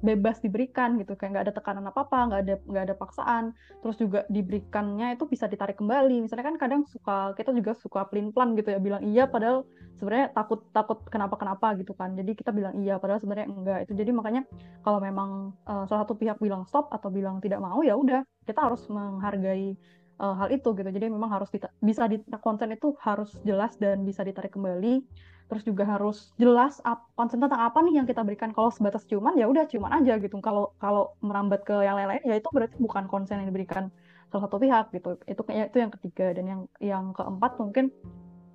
bebas 0.00 0.40
diberikan 0.40 0.96
gitu. 0.96 1.12
Kayak 1.18 1.30
nggak 1.36 1.44
ada 1.50 1.54
tekanan 1.54 1.84
apa-apa, 1.92 2.18
nggak 2.32 2.40
ada 2.40 2.54
nggak 2.64 2.84
ada 2.88 2.94
paksaan. 2.96 3.44
Terus 3.84 3.96
juga 4.00 4.24
diberikannya 4.32 5.20
itu 5.20 5.28
bisa 5.28 5.44
ditarik 5.44 5.76
kembali. 5.76 6.24
Misalnya 6.24 6.46
kan 6.48 6.56
kadang 6.56 6.88
suka 6.88 7.36
kita 7.36 7.52
juga 7.52 7.76
suka 7.76 8.08
pelin-pelan 8.08 8.56
gitu 8.56 8.72
ya 8.72 8.80
bilang 8.80 9.04
iya 9.04 9.28
padahal 9.28 9.68
sebenarnya 10.00 10.32
takut 10.32 10.64
takut 10.72 11.04
kenapa-kenapa 11.12 11.76
gitu 11.84 11.92
kan. 11.92 12.16
Jadi 12.16 12.32
kita 12.32 12.48
bilang 12.48 12.80
iya 12.80 12.96
padahal 12.96 13.20
sebenarnya 13.20 13.52
enggak. 13.52 13.78
Itu 13.84 13.92
jadi 13.92 14.08
makanya 14.08 14.48
kalau 14.80 15.04
memang 15.04 15.52
uh, 15.68 15.84
salah 15.84 16.03
satu 16.04 16.14
pihak 16.14 16.36
bilang 16.38 16.68
stop 16.68 16.92
atau 16.92 17.08
bilang 17.08 17.40
tidak 17.40 17.64
mau 17.64 17.80
ya 17.80 17.96
udah 17.96 18.20
kita 18.44 18.60
harus 18.60 18.84
menghargai 18.92 19.74
uh, 20.20 20.34
hal 20.38 20.48
itu 20.52 20.68
gitu. 20.76 20.86
Jadi 20.86 21.06
memang 21.10 21.30
harus 21.32 21.48
bisa 21.80 22.06
di 22.06 22.20
konten 22.38 22.70
itu 22.74 22.94
harus 23.02 23.34
jelas 23.42 23.74
dan 23.80 24.04
bisa 24.06 24.22
ditarik 24.22 24.54
kembali. 24.54 25.02
Terus 25.44 25.60
juga 25.60 25.84
harus 25.84 26.32
jelas 26.40 26.80
up, 26.88 27.04
tentang 27.28 27.52
apa 27.52 27.76
nih 27.84 28.00
yang 28.00 28.06
kita 28.08 28.24
berikan. 28.24 28.56
Kalau 28.56 28.72
sebatas 28.72 29.04
ciuman 29.04 29.36
ya 29.36 29.44
udah 29.44 29.68
ciuman 29.68 29.92
aja 29.92 30.16
gitu. 30.16 30.40
Kalau 30.40 30.72
kalau 30.80 31.12
merambat 31.20 31.68
ke 31.68 31.76
yang 31.84 32.00
lain-lain 32.00 32.24
ya 32.24 32.40
itu 32.40 32.48
berarti 32.48 32.76
bukan 32.80 33.04
konsen 33.10 33.44
yang 33.44 33.48
diberikan 33.52 33.92
salah 34.32 34.48
satu 34.48 34.56
pihak 34.56 34.88
gitu. 34.96 35.20
Itu 35.28 35.42
kayak 35.44 35.74
itu 35.74 35.78
yang 35.84 35.92
ketiga 35.92 36.26
dan 36.32 36.44
yang 36.48 36.60
yang 36.80 37.04
keempat 37.12 37.60
mungkin 37.60 37.92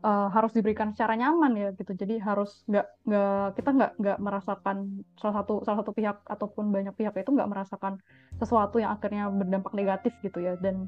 uh, 0.04 0.28
harus 0.32 0.52
diberikan 0.56 0.92
secara 0.96 1.16
nyaman 1.16 1.56
ya 1.56 1.70
gitu. 1.76 1.92
Jadi 1.96 2.20
harus 2.20 2.64
nggak 2.68 2.88
nggak 3.08 3.46
kita 3.60 3.70
nggak 3.76 3.92
nggak 4.00 4.18
merasakan 4.20 4.78
salah 5.20 5.36
satu 5.44 5.62
salah 5.64 5.78
satu 5.84 5.92
pihak 5.92 6.18
ataupun 6.28 6.72
banyak 6.72 6.96
pihak 6.96 7.14
itu 7.20 7.32
nggak 7.32 7.50
merasakan 7.50 8.00
sesuatu 8.40 8.80
yang 8.80 8.96
akhirnya 8.96 9.28
berdampak 9.32 9.74
negatif 9.76 10.14
gitu 10.24 10.40
ya. 10.40 10.56
Dan 10.60 10.88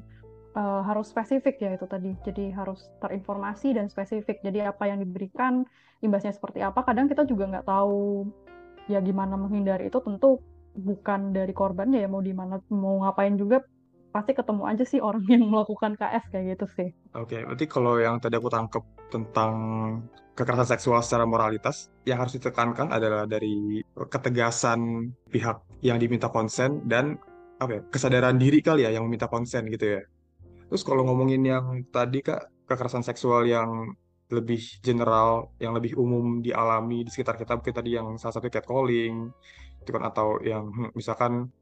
uh, 0.56 0.82
harus 0.84 1.12
spesifik 1.12 1.60
ya 1.60 1.76
itu 1.76 1.86
tadi. 1.88 2.16
Jadi 2.24 2.52
harus 2.52 2.88
terinformasi 3.00 3.76
dan 3.76 3.88
spesifik. 3.92 4.40
Jadi 4.40 4.64
apa 4.64 4.88
yang 4.88 5.00
diberikan, 5.00 5.64
imbasnya 6.00 6.32
seperti 6.32 6.64
apa. 6.64 6.82
Kadang 6.84 7.08
kita 7.08 7.28
juga 7.28 7.48
nggak 7.48 7.66
tahu 7.68 8.26
ya 8.88 8.98
gimana 9.04 9.36
menghindari 9.36 9.88
itu. 9.92 10.00
Tentu 10.00 10.40
bukan 10.72 11.36
dari 11.36 11.52
korbannya 11.52 12.00
ya 12.00 12.08
mau 12.08 12.24
di 12.24 12.32
mana 12.32 12.56
mau 12.72 13.04
ngapain 13.04 13.36
juga 13.36 13.60
pasti 14.12 14.36
ketemu 14.36 14.62
aja 14.68 14.84
sih 14.84 15.00
orang 15.00 15.24
yang 15.32 15.48
melakukan 15.48 15.96
KS 15.96 16.28
kayak 16.28 16.44
gitu 16.54 16.66
sih. 16.68 16.88
Oke, 17.16 17.40
okay, 17.40 17.40
berarti 17.48 17.66
kalau 17.66 17.96
yang 17.96 18.20
tadi 18.20 18.36
aku 18.36 18.52
tangkap 18.52 18.84
tentang 19.08 19.52
kekerasan 20.36 20.76
seksual 20.76 21.00
secara 21.00 21.24
moralitas, 21.24 21.88
yang 22.04 22.20
harus 22.20 22.36
ditekankan 22.36 22.92
adalah 22.92 23.24
dari 23.24 23.80
ketegasan 23.96 25.12
pihak 25.28 25.60
yang 25.84 25.96
diminta 25.96 26.28
konsen 26.28 26.84
dan 26.88 27.16
apa 27.60 27.78
ya, 27.78 27.80
kesadaran 27.88 28.36
diri 28.36 28.60
kali 28.60 28.84
ya 28.84 28.90
yang 28.92 29.08
meminta 29.08 29.28
konsen 29.28 29.68
gitu 29.68 29.98
ya. 29.98 30.02
Terus 30.72 30.82
kalau 30.84 31.04
ngomongin 31.04 31.44
yang 31.44 31.84
tadi 31.92 32.24
Kak, 32.24 32.64
kekerasan 32.64 33.04
seksual 33.04 33.44
yang 33.44 33.92
lebih 34.32 34.80
general, 34.80 35.52
yang 35.60 35.76
lebih 35.76 36.00
umum 36.00 36.40
dialami 36.40 37.04
di 37.04 37.10
sekitar 37.12 37.36
kita, 37.36 37.60
mungkin 37.60 37.76
tadi 37.76 37.90
yang 37.92 38.16
salah 38.16 38.40
satu 38.40 38.48
catcalling, 38.48 39.28
itu 39.84 39.90
kan 39.92 40.02
atau 40.08 40.40
yang 40.40 40.72
hmm, 40.72 40.90
misalkan 40.96 41.52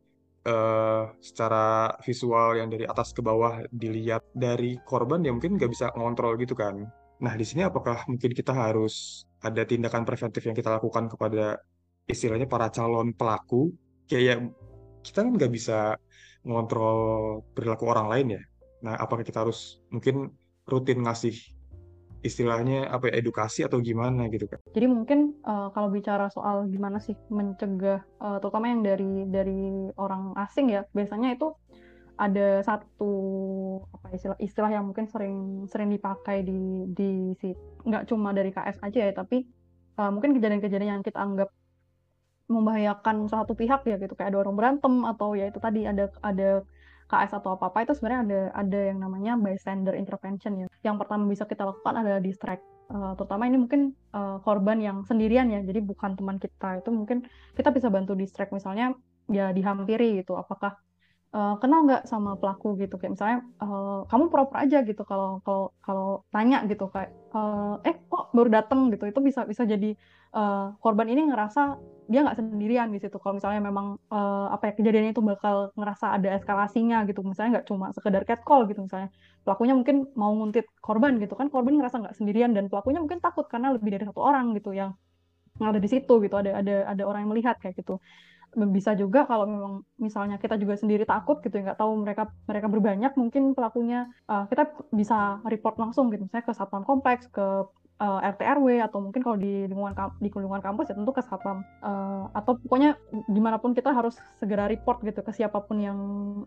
uh, 0.46 1.10
secara 1.20 1.94
visual 2.04 2.56
yang 2.60 2.68
dari 2.70 2.84
atas 2.86 3.12
ke 3.16 3.20
bawah 3.20 3.64
dilihat 3.72 4.24
dari 4.32 4.78
korban 4.86 5.24
ya 5.24 5.32
mungkin 5.34 5.56
nggak 5.58 5.70
bisa 5.70 5.92
ngontrol 5.96 6.36
gitu 6.40 6.54
kan. 6.56 6.86
Nah 7.20 7.32
di 7.36 7.44
sini 7.44 7.66
apakah 7.66 8.04
mungkin 8.08 8.32
kita 8.32 8.52
harus 8.52 9.24
ada 9.40 9.64
tindakan 9.64 10.04
preventif 10.04 10.44
yang 10.44 10.56
kita 10.56 10.72
lakukan 10.76 11.08
kepada 11.08 11.60
istilahnya 12.08 12.48
para 12.48 12.68
calon 12.72 13.12
pelaku 13.16 13.72
kayak 14.10 14.50
kita 15.04 15.24
kan 15.24 15.32
nggak 15.36 15.52
bisa 15.52 15.96
ngontrol 16.44 17.40
perilaku 17.52 17.84
orang 17.88 18.08
lain 18.08 18.28
ya 18.40 18.42
Nah, 18.84 18.96
apakah 18.96 19.24
kita 19.24 19.44
harus 19.44 19.80
mungkin 19.92 20.32
rutin 20.64 21.04
ngasih 21.04 21.36
istilahnya 22.20 22.88
apa 22.92 23.08
ya 23.08 23.20
edukasi 23.24 23.64
atau 23.64 23.80
gimana 23.80 24.28
gitu 24.28 24.44
kan? 24.48 24.60
Jadi 24.76 24.86
mungkin 24.86 25.40
uh, 25.44 25.72
kalau 25.72 25.88
bicara 25.88 26.28
soal 26.28 26.68
gimana 26.68 27.00
sih 27.00 27.16
mencegah 27.32 28.04
uh, 28.20 28.36
terutama 28.38 28.68
yang 28.68 28.82
dari 28.84 29.12
dari 29.28 29.88
orang 29.96 30.36
asing 30.36 30.68
ya 30.72 30.84
biasanya 30.92 31.34
itu 31.34 31.52
ada 32.20 32.60
satu 32.60 33.12
apa 33.96 34.12
istilah 34.12 34.36
istilah 34.36 34.70
yang 34.70 34.84
mungkin 34.84 35.08
sering 35.08 35.64
sering 35.72 35.88
dipakai 35.88 36.44
di 36.44 36.84
di 36.92 37.32
si 37.40 37.56
nggak 37.88 38.12
cuma 38.12 38.36
dari 38.36 38.52
KS 38.52 38.84
aja 38.84 39.00
ya 39.08 39.12
tapi 39.16 39.48
uh, 39.96 40.12
mungkin 40.12 40.36
kejadian-kejadian 40.36 41.00
yang 41.00 41.04
kita 41.04 41.16
anggap 41.16 41.48
membahayakan 42.50 43.30
satu 43.30 43.56
pihak 43.56 43.88
ya 43.88 43.96
gitu 43.96 44.12
kayak 44.12 44.36
ada 44.36 44.44
orang 44.44 44.58
berantem 44.58 45.06
atau 45.08 45.32
ya 45.32 45.48
itu 45.48 45.56
tadi 45.62 45.88
ada 45.88 46.12
ada 46.20 46.60
KS 47.10 47.42
atau 47.42 47.58
apa 47.58 47.74
apa 47.74 47.82
itu 47.82 47.92
sebenarnya 47.98 48.20
ada 48.22 48.40
ada 48.54 48.80
yang 48.94 48.98
namanya 49.02 49.34
bystander 49.34 49.98
intervention 49.98 50.52
ya. 50.62 50.66
Yang 50.86 50.96
pertama 51.02 51.26
bisa 51.26 51.44
kita 51.50 51.66
lakukan 51.66 51.94
adalah 51.98 52.22
distract. 52.22 52.62
Uh, 52.90 53.14
terutama 53.14 53.46
ini 53.46 53.58
mungkin 53.58 53.94
uh, 54.14 54.42
korban 54.42 54.82
yang 54.82 55.02
sendirian 55.06 55.50
ya 55.50 55.60
jadi 55.66 55.82
bukan 55.82 56.14
teman 56.14 56.38
kita. 56.38 56.78
Itu 56.78 56.94
mungkin 56.94 57.26
kita 57.58 57.74
bisa 57.74 57.90
bantu 57.90 58.14
distract 58.14 58.54
misalnya 58.54 58.94
ya 59.30 59.50
dihampiri 59.50 60.22
gitu 60.22 60.34
apakah 60.38 60.78
uh, 61.34 61.54
kenal 61.58 61.86
nggak 61.86 62.06
sama 62.06 62.38
pelaku 62.38 62.78
gitu. 62.78 62.98
Kayak 62.98 63.12
misalnya 63.18 63.38
uh, 63.62 64.06
kamu 64.06 64.30
pura-pura 64.30 64.62
aja 64.66 64.82
gitu 64.86 65.02
kalau 65.02 65.42
kalau 65.42 65.74
kalau 65.82 66.08
tanya 66.30 66.62
gitu 66.70 66.86
kayak 66.90 67.10
uh, 67.34 67.78
eh 67.86 67.94
kok 68.06 68.30
baru 68.34 68.50
datang 68.62 68.90
gitu. 68.94 69.06
Itu 69.10 69.20
bisa 69.22 69.46
bisa 69.46 69.62
jadi 69.66 69.94
uh, 70.34 70.74
korban 70.82 71.10
ini 71.10 71.30
ngerasa 71.30 71.78
dia 72.10 72.20
nggak 72.26 72.38
sendirian 72.42 72.88
di 72.90 72.98
situ. 72.98 73.16
Kalau 73.22 73.38
misalnya 73.38 73.62
memang 73.62 73.86
uh, 74.10 74.50
apa 74.50 74.62
ya 74.68 74.72
kejadiannya 74.78 75.12
itu 75.14 75.22
bakal 75.22 75.70
ngerasa 75.78 76.18
ada 76.18 76.28
eskalasinya 76.34 77.06
gitu. 77.06 77.22
Misalnya 77.22 77.62
nggak 77.62 77.66
cuma 77.70 77.86
sekedar 77.94 78.22
catcall 78.26 78.66
gitu 78.66 78.82
misalnya. 78.82 79.14
Pelakunya 79.46 79.74
mungkin 79.78 79.96
mau 80.18 80.34
nguntit 80.34 80.66
korban 80.82 81.22
gitu 81.22 81.38
kan. 81.38 81.46
Korban 81.54 81.78
ngerasa 81.78 82.02
nggak 82.02 82.14
sendirian 82.18 82.50
dan 82.50 82.66
pelakunya 82.66 82.98
mungkin 82.98 83.22
takut 83.22 83.46
karena 83.46 83.70
lebih 83.70 83.94
dari 83.94 84.04
satu 84.10 84.20
orang 84.26 84.58
gitu 84.58 84.74
yang 84.74 84.90
ada 85.62 85.78
di 85.78 85.86
situ 85.86 86.18
gitu. 86.18 86.34
Ada 86.34 86.50
ada 86.60 86.74
ada 86.90 87.02
orang 87.06 87.20
yang 87.24 87.30
melihat 87.30 87.56
kayak 87.62 87.78
gitu. 87.78 88.02
Bisa 88.50 88.98
juga 88.98 89.30
kalau 89.30 89.46
memang 89.46 89.74
misalnya 89.94 90.34
kita 90.42 90.58
juga 90.58 90.74
sendiri 90.74 91.06
takut 91.06 91.38
gitu 91.46 91.54
ya 91.62 91.70
nggak 91.70 91.78
tahu 91.78 92.02
mereka 92.02 92.34
mereka 92.50 92.66
berbanyak 92.66 93.12
mungkin 93.14 93.54
pelakunya 93.54 94.10
uh, 94.26 94.50
kita 94.50 94.66
bisa 94.90 95.38
report 95.46 95.78
langsung 95.78 96.10
gitu. 96.10 96.26
Misalnya 96.26 96.42
ke 96.42 96.54
satpam 96.58 96.82
kompleks 96.82 97.30
ke 97.30 97.70
uh, 98.00 98.18
eh, 98.24 98.32
RT 98.32 98.40
RW 98.40 98.66
atau 98.80 98.98
mungkin 99.04 99.20
kalau 99.20 99.36
di 99.36 99.68
lingkungan 99.68 99.92
di 100.18 100.28
lingkungan 100.32 100.64
kampus 100.64 100.90
ya 100.90 100.96
tentu 100.96 101.12
ke 101.12 101.22
satpam 101.22 101.62
uh, 101.84 102.32
atau 102.32 102.56
pokoknya 102.56 102.96
di 103.28 103.40
mana 103.40 103.60
pun 103.60 103.76
kita 103.76 103.92
harus 103.92 104.16
segera 104.40 104.66
report 104.66 105.04
gitu 105.04 105.20
ke 105.20 105.30
siapa 105.36 105.60
pun 105.62 105.78
yang 105.78 105.98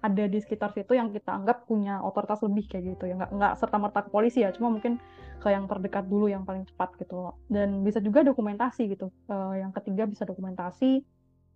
ada 0.01 0.25
di 0.25 0.41
sekitar 0.41 0.73
situ 0.73 0.97
yang 0.97 1.13
kita 1.13 1.31
anggap 1.31 1.69
punya 1.69 2.01
otoritas 2.01 2.41
lebih 2.41 2.65
kayak 2.67 2.97
gitu 2.97 3.13
ya. 3.13 3.15
Nggak 3.15 3.31
nggak 3.31 3.53
serta 3.61 3.77
merta 3.77 3.99
ke 4.03 4.09
polisi 4.09 4.41
ya 4.41 4.49
cuma 4.51 4.73
mungkin 4.73 4.97
ke 5.39 5.47
yang 5.51 5.67
terdekat 5.67 6.07
dulu 6.07 6.31
yang 6.31 6.47
paling 6.47 6.63
cepat 6.63 6.95
gitu 7.03 7.35
dan 7.51 7.83
bisa 7.83 7.99
juga 7.99 8.23
dokumentasi 8.23 8.87
gitu 8.95 9.11
uh, 9.27 9.51
yang 9.59 9.75
ketiga 9.75 10.07
bisa 10.07 10.23
dokumentasi 10.23 11.03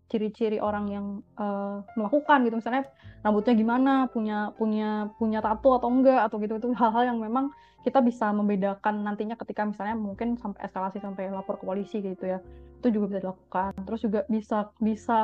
ciri-ciri 0.07 0.57
orang 0.57 0.85
yang 0.87 1.05
uh, 1.35 1.83
melakukan 1.99 2.47
gitu. 2.47 2.59
Misalnya 2.59 2.87
rambutnya 3.21 3.53
gimana 3.55 3.93
punya 4.11 4.55
punya 4.55 5.11
punya 5.19 5.39
tato 5.43 5.75
atau 5.75 5.89
enggak 5.91 6.27
atau 6.27 6.39
gitu. 6.39 6.59
Itu 6.59 6.71
hal-hal 6.75 7.13
yang 7.13 7.19
memang 7.19 7.51
kita 7.83 8.03
bisa 8.03 8.31
membedakan 8.35 9.03
nantinya 9.03 9.39
ketika 9.39 9.63
misalnya 9.63 9.95
mungkin 9.95 10.35
sampai 10.35 10.59
eskalasi 10.67 10.99
sampai 10.99 11.31
lapor 11.31 11.59
ke 11.59 11.65
polisi 11.67 11.99
gitu 11.99 12.23
ya. 12.27 12.39
Itu 12.79 12.91
juga 12.91 13.15
bisa 13.15 13.19
dilakukan. 13.27 13.71
Terus 13.83 14.01
juga 14.03 14.19
bisa 14.27 14.57
bisa 14.79 15.19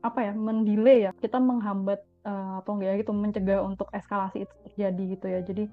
apa 0.00 0.18
ya 0.22 0.32
mendelay 0.32 1.10
ya. 1.10 1.12
Kita 1.18 1.42
menghambat 1.42 2.00
uh, 2.24 2.62
atau 2.62 2.78
enggak 2.78 2.88
ya 2.88 2.96
gitu 3.02 3.12
mencegah 3.12 3.60
untuk 3.66 3.90
eskalasi 3.90 4.46
itu 4.46 4.54
terjadi 4.70 5.02
gitu 5.18 5.26
ya. 5.26 5.40
Jadi 5.42 5.64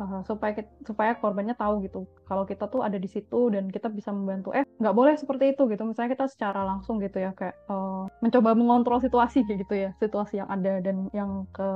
uh, 0.00 0.24
supaya 0.24 0.64
supaya 0.82 1.12
korbannya 1.20 1.54
tahu 1.54 1.84
gitu 1.84 2.08
kalau 2.24 2.48
kita 2.48 2.66
tuh 2.72 2.80
ada 2.80 2.96
di 2.96 3.06
situ 3.06 3.52
dan 3.52 3.68
kita 3.68 3.92
bisa 3.92 4.10
membantu. 4.10 4.50
Eh 4.56 4.64
nggak 4.80 4.96
boleh 4.96 5.14
seperti 5.20 5.52
itu 5.52 5.68
gitu. 5.68 5.82
Misalnya 5.84 6.16
kita 6.16 6.26
secara 6.32 6.64
langsung 6.64 6.98
gitu 6.98 7.20
ya 7.20 7.36
kayak 7.36 7.54
uh, 7.68 8.08
mencoba 8.24 8.56
mengontrol 8.56 8.98
situasi 9.04 9.44
gitu 9.44 9.74
ya 9.76 9.92
situasi 10.00 10.40
yang 10.40 10.48
ada. 10.48 10.80
Dan 10.80 11.12
yang 11.12 11.44
ke 11.52 11.70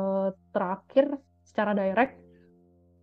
terakhir 0.56 1.20
secara 1.44 1.76
direct 1.76 2.24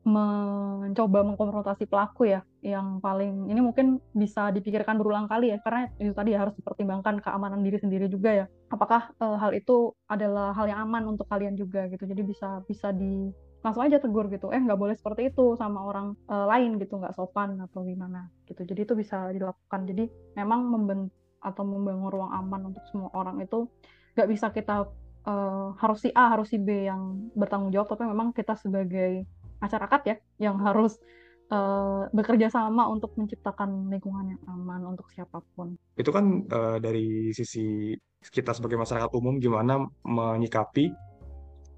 mencoba 0.01 1.22
mengkonfrontasi 1.22 1.86
pelaku 1.86 2.34
ya 2.34 2.42
yang 2.66 2.98
paling 2.98 3.54
ini 3.54 3.62
mungkin 3.62 4.01
bisa 4.18 4.50
dipikirkan 4.50 4.98
berulang 4.98 5.30
kali 5.30 5.54
ya 5.54 5.62
karena 5.62 5.94
itu 6.01 6.10
tadi 6.18 6.34
harus 6.34 6.58
dipertimbangkan 6.58 7.22
keamanan 7.22 7.62
diri 7.62 7.78
sendiri 7.78 8.10
juga 8.10 8.34
ya. 8.34 8.46
Apakah 8.74 9.13
uh, 9.22 9.38
hal 9.38 9.54
itu 9.54 9.94
adalah 10.10 10.58
hal 10.58 10.66
yang 10.66 10.82
aman 10.90 11.06
untuk 11.06 11.30
kalian 11.30 11.54
juga 11.54 11.86
gitu. 11.86 12.01
Jadi 12.10 12.22
bisa 12.25 12.66
bisa 12.66 12.90
di 12.90 13.30
langsung 13.62 13.86
aja 13.86 14.01
tegur 14.01 14.25
gitu 14.34 14.50
eh 14.50 14.58
nggak 14.58 14.78
boleh 14.78 14.97
seperti 14.97 15.30
itu 15.30 15.54
sama 15.54 15.86
orang 15.86 16.17
uh, 16.30 16.50
lain 16.50 16.82
gitu 16.82 16.97
nggak 16.97 17.13
sopan 17.13 17.62
atau 17.62 17.86
gimana 17.86 18.30
gitu 18.50 18.65
jadi 18.65 18.89
itu 18.89 18.93
bisa 18.97 19.30
dilakukan 19.30 19.86
jadi 19.86 20.10
memang 20.38 20.65
membentuk 20.65 21.13
atau 21.41 21.65
membangun 21.65 22.10
ruang 22.13 22.32
aman 22.38 22.69
untuk 22.69 22.86
semua 22.93 23.10
orang 23.17 23.41
itu 23.41 23.65
nggak 24.13 24.30
bisa 24.30 24.54
kita 24.54 24.86
uh, 25.26 25.74
harus 25.82 26.00
si 26.06 26.10
A 26.13 26.38
harus 26.38 26.54
si 26.54 26.62
B 26.62 26.86
yang 26.86 27.34
bertanggung 27.34 27.74
jawab 27.74 27.89
tapi 27.89 28.06
memang 28.06 28.30
kita 28.30 28.54
sebagai 28.54 29.26
masyarakat 29.58 30.02
ya 30.06 30.15
yang 30.38 30.62
harus 30.62 31.02
uh, 31.50 32.06
bekerja 32.13 32.50
sama 32.50 32.86
untuk 32.89 33.13
menciptakan 33.17 33.89
lingkungan 33.89 34.38
yang 34.38 34.41
aman 34.50 34.93
untuk 34.95 35.10
siapa 35.13 35.41
pun. 35.54 35.78
Itu 35.93 36.10
kan 36.10 36.50
uh, 36.50 36.78
dari 36.82 37.30
sisi 37.34 37.93
kita 38.21 38.54
sebagai 38.54 38.78
masyarakat 38.78 39.10
umum 39.17 39.38
gimana 39.38 39.82
menyikapi 40.06 40.93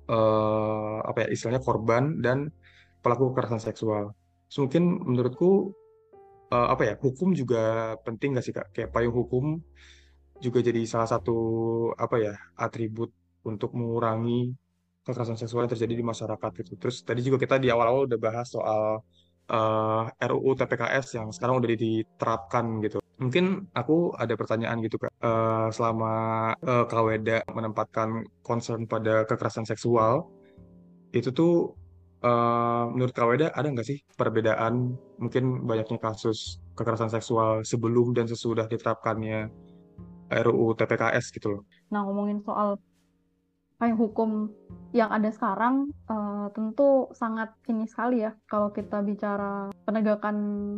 uh, 0.09 0.99
apa 1.05 1.25
ya 1.25 1.27
istilahnya 1.33 1.63
korban 1.63 2.19
dan 2.23 2.49
pelaku 3.03 3.31
kekerasan 3.31 3.61
seksual. 3.61 4.15
So, 4.47 4.65
mungkin 4.65 5.03
menurutku 5.03 5.73
uh, 6.53 6.67
apa 6.73 6.83
ya 6.87 6.93
hukum 6.99 7.35
juga 7.35 7.95
penting 8.05 8.37
nggak 8.37 8.45
sih 8.45 8.53
kak? 8.55 8.67
Kayak 8.75 8.89
payung 8.95 9.15
hukum 9.15 9.59
juga 10.39 10.59
jadi 10.59 10.81
salah 10.83 11.07
satu 11.07 11.37
apa 11.95 12.15
ya 12.19 12.33
atribut 12.59 13.11
untuk 13.43 13.75
mengurangi 13.75 14.55
kekerasan 15.03 15.35
seksual 15.35 15.67
yang 15.67 15.73
terjadi 15.75 15.93
di 15.99 16.05
masyarakat 16.05 16.51
gitu. 16.63 16.71
Terus 16.79 17.03
tadi 17.03 17.19
juga 17.27 17.37
kita 17.43 17.59
di 17.59 17.67
awal-awal 17.67 18.07
udah 18.07 18.19
bahas 18.19 18.47
soal 18.47 19.03
uh, 19.51 20.03
eh, 20.07 20.27
RUU 20.31 20.55
TPKS 20.55 21.19
yang 21.19 21.27
sekarang 21.35 21.59
udah 21.59 21.69
diterapkan 21.75 22.65
gitu. 22.79 23.02
Mungkin 23.21 23.69
aku 23.77 24.17
ada 24.17 24.33
pertanyaan 24.33 24.81
gitu 24.81 24.97
kak. 24.97 25.13
Uh, 25.21 25.69
selama 25.69 26.13
uh, 26.65 26.85
Kak 26.89 27.03
Weda 27.05 27.45
menempatkan 27.53 28.25
concern 28.41 28.89
pada 28.89 29.23
kekerasan 29.29 29.69
seksual, 29.69 30.27
itu 31.13 31.29
tuh 31.29 31.77
uh, 32.25 32.89
menurut 32.89 33.13
Kak 33.13 33.27
Weda 33.29 33.47
ada 33.53 33.69
nggak 33.69 33.85
sih 33.85 34.01
perbedaan 34.17 34.97
mungkin 35.21 35.67
banyaknya 35.69 36.01
kasus 36.01 36.57
kekerasan 36.73 37.13
seksual 37.13 37.61
sebelum 37.61 38.17
dan 38.17 38.25
sesudah 38.25 38.65
diterapkannya 38.65 39.51
RUU 40.33 40.73
TPKS 40.73 41.29
gitu 41.29 41.59
loh. 41.59 41.61
Nah 41.93 42.01
ngomongin 42.01 42.41
soal 42.41 42.81
payung 43.77 43.99
hukum 43.99 44.47
yang 44.95 45.11
ada 45.11 45.27
sekarang 45.33 45.91
uh, 46.07 46.47
tentu 46.55 47.11
sangat 47.11 47.51
ini 47.67 47.83
sekali 47.89 48.23
ya 48.23 48.31
kalau 48.47 48.71
kita 48.71 49.01
bicara 49.01 49.72
penegakan 49.83 50.37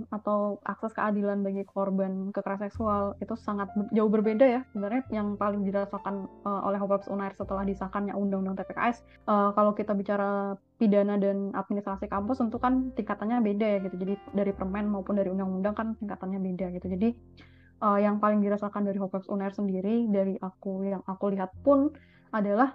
atau 0.10 0.58
akses 0.66 0.94
keadilan 0.94 1.46
bagi 1.46 1.62
korban 1.66 2.34
kekerasan 2.34 2.70
seksual 2.70 3.14
itu 3.22 3.38
sangat 3.38 3.70
jauh 3.94 4.10
berbeda 4.10 4.46
ya 4.46 4.62
sebenarnya. 4.74 5.06
Yang 5.14 5.28
paling 5.38 5.62
dirasakan 5.62 6.26
uh, 6.44 6.62
oleh 6.66 6.82
Hopeps 6.82 7.10
Unair 7.10 7.34
setelah 7.38 7.62
disahkannya 7.64 8.18
Undang-Undang 8.18 8.66
TPKS 8.66 9.06
uh, 9.30 9.50
kalau 9.54 9.78
kita 9.78 9.94
bicara 9.94 10.58
pidana 10.82 11.16
dan 11.16 11.54
administrasi 11.54 12.10
kampus 12.10 12.42
tentu 12.42 12.58
kan 12.58 12.92
tingkatannya 12.98 13.40
beda 13.46 13.66
ya 13.66 13.78
gitu. 13.86 13.96
Jadi 14.02 14.14
dari 14.34 14.52
permen 14.52 14.90
maupun 14.90 15.16
dari 15.16 15.30
undang-undang 15.30 15.78
kan 15.78 15.88
tingkatannya 16.02 16.42
beda 16.42 16.66
gitu. 16.76 16.88
Jadi 16.90 17.10
uh, 17.86 18.00
yang 18.02 18.18
paling 18.18 18.42
dirasakan 18.42 18.90
dari 18.90 18.98
Hopeps 18.98 19.30
Unair 19.30 19.54
sendiri 19.54 20.10
dari 20.10 20.36
aku 20.42 20.82
yang 20.86 21.06
aku 21.06 21.32
lihat 21.32 21.54
pun 21.62 21.94
adalah 22.34 22.74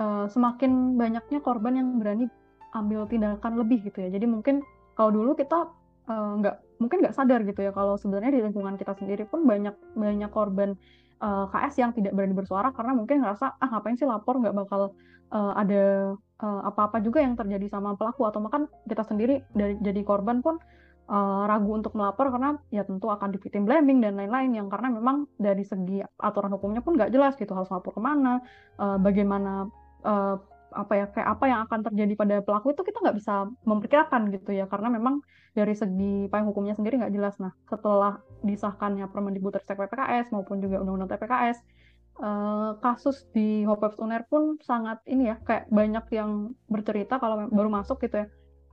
uh, 0.00 0.30
semakin 0.30 0.96
banyaknya 0.96 1.42
korban 1.44 1.76
yang 1.76 1.88
berani 2.00 2.30
ambil 2.72 3.04
tindakan 3.04 3.60
lebih 3.60 3.84
gitu 3.84 4.00
ya. 4.00 4.08
Jadi 4.08 4.24
mungkin 4.24 4.64
kalau 4.98 5.10
dulu 5.10 5.32
kita 5.38 5.70
uh, 6.10 6.32
nggak 6.40 6.56
mungkin 6.82 6.98
nggak 7.06 7.14
sadar 7.14 7.46
gitu 7.46 7.62
ya 7.62 7.70
kalau 7.70 7.94
sebenarnya 7.94 8.34
di 8.34 8.40
lingkungan 8.42 8.74
kita 8.74 8.98
sendiri 8.98 9.24
pun 9.28 9.46
banyak 9.46 9.74
banyak 9.94 10.30
korban 10.34 10.74
uh, 11.22 11.46
KS 11.48 11.74
yang 11.78 11.90
tidak 11.94 12.12
berani 12.12 12.34
bersuara 12.34 12.74
karena 12.74 12.92
mungkin 12.98 13.22
ngerasa 13.22 13.56
ah 13.62 13.68
ngapain 13.70 13.94
sih 13.94 14.04
lapor? 14.04 14.42
Nggak 14.42 14.54
bakal 14.58 14.92
uh, 15.30 15.52
ada 15.54 16.14
apa-apa 16.42 16.98
uh, 16.98 17.02
juga 17.06 17.22
yang 17.22 17.38
terjadi 17.38 17.70
sama 17.70 17.94
pelaku. 17.94 18.26
Atau 18.26 18.42
makan 18.42 18.66
kita 18.90 19.06
sendiri 19.06 19.46
dari 19.54 19.78
jadi 19.78 20.02
korban 20.02 20.42
pun 20.42 20.58
uh, 21.06 21.46
ragu 21.46 21.70
untuk 21.70 21.94
melapor 21.94 22.34
karena 22.34 22.58
ya 22.74 22.82
tentu 22.82 23.06
akan 23.08 23.30
di 23.30 23.38
victim 23.38 23.62
blaming 23.64 24.02
dan 24.02 24.18
lain-lain 24.18 24.50
yang 24.58 24.66
karena 24.66 24.90
memang 24.90 25.30
dari 25.38 25.62
segi 25.62 26.02
aturan 26.18 26.50
hukumnya 26.58 26.82
pun 26.82 26.98
nggak 26.98 27.14
jelas 27.14 27.38
gitu 27.38 27.54
harus 27.54 27.70
lapor 27.70 27.94
ke 27.94 28.02
mana, 28.02 28.42
uh, 28.82 28.98
bagaimana 28.98 29.70
uh, 30.02 30.36
apa 30.72 30.92
ya 30.98 31.06
kayak 31.12 31.28
apa 31.38 31.44
yang 31.48 31.60
akan 31.68 31.80
terjadi 31.86 32.14
pada 32.16 32.36
pelaku 32.42 32.72
itu 32.74 32.82
kita 32.82 32.98
nggak 33.04 33.16
bisa 33.16 33.34
memperkirakan 33.64 34.22
gitu 34.34 34.50
ya 34.52 34.64
karena 34.66 34.88
memang 34.88 35.20
dari 35.52 35.76
segi 35.76 36.26
payung 36.32 36.48
hukumnya 36.50 36.74
sendiri 36.74 37.00
nggak 37.00 37.14
jelas. 37.14 37.34
Nah 37.38 37.52
setelah 37.68 38.20
disahkannya 38.42 39.06
Permendikbudristek 39.12 39.78
PPKS 39.78 40.32
maupun 40.34 40.58
juga 40.64 40.80
Undang-Undang 40.82 41.16
TPKS 41.16 41.58
eh, 42.20 42.70
kasus 42.80 43.28
di 43.32 43.62
Hopeps 43.68 44.00
Uner 44.00 44.24
pun 44.26 44.58
sangat 44.64 45.00
ini 45.08 45.30
ya 45.32 45.36
kayak 45.44 45.68
banyak 45.68 46.04
yang 46.12 46.56
bercerita 46.66 47.20
kalau 47.22 47.48
baru 47.48 47.68
masuk 47.68 48.00
gitu 48.04 48.24
ya 48.24 48.28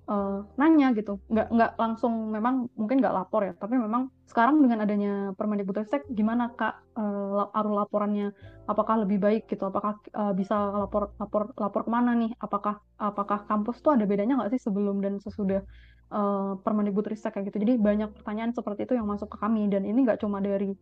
uh, 0.09 0.41
nanya 0.57 0.91
gitu. 0.97 1.21
Nggak 1.29 1.47
nggak 1.53 1.71
langsung 1.77 2.33
memang 2.33 2.67
mungkin 2.73 2.97
nggak 2.99 3.13
lapor 3.13 3.45
ya 3.45 3.53
tapi 3.53 3.77
memang 3.77 4.09
sekarang 4.25 4.61
dengan 4.61 4.81
adanya 4.83 5.13
Permendikbudristek 5.37 6.09
gimana 6.09 6.51
kak 6.57 6.81
uh, 6.97 7.53
arus 7.61 7.73
laporannya? 7.77 8.33
Apakah 8.65 9.05
lebih 9.05 9.21
baik 9.21 9.45
gitu? 9.45 9.69
Apakah 9.69 10.01
uh, 10.17 10.33
bisa 10.33 10.57
lapor 10.57 11.13
lapor 11.21 11.53
lapor 11.55 11.81
ke 11.85 11.91
mana 11.93 12.17
nih? 12.17 12.33
Apakah 12.41 12.81
apakah 12.97 13.45
kampus 13.45 13.79
tuh 13.85 13.93
ada 13.93 14.09
bedanya 14.09 14.41
nggak 14.41 14.57
sih 14.57 14.61
sebelum 14.65 14.99
dan 14.99 15.21
sesudah 15.21 15.61
uh, 16.09 16.57
Permendikbudristek 16.65 17.37
kayak 17.37 17.53
gitu. 17.53 17.61
Jadi 17.61 17.73
banyak 17.77 18.09
pertanyaan 18.17 18.51
seperti 18.51 18.89
itu 18.89 18.97
yang 18.97 19.05
masuk 19.05 19.29
ke 19.29 19.37
kami 19.37 19.69
dan 19.69 19.85
ini 19.85 20.03
nggak 20.03 20.19
cuma 20.21 20.41
dari 20.41 20.73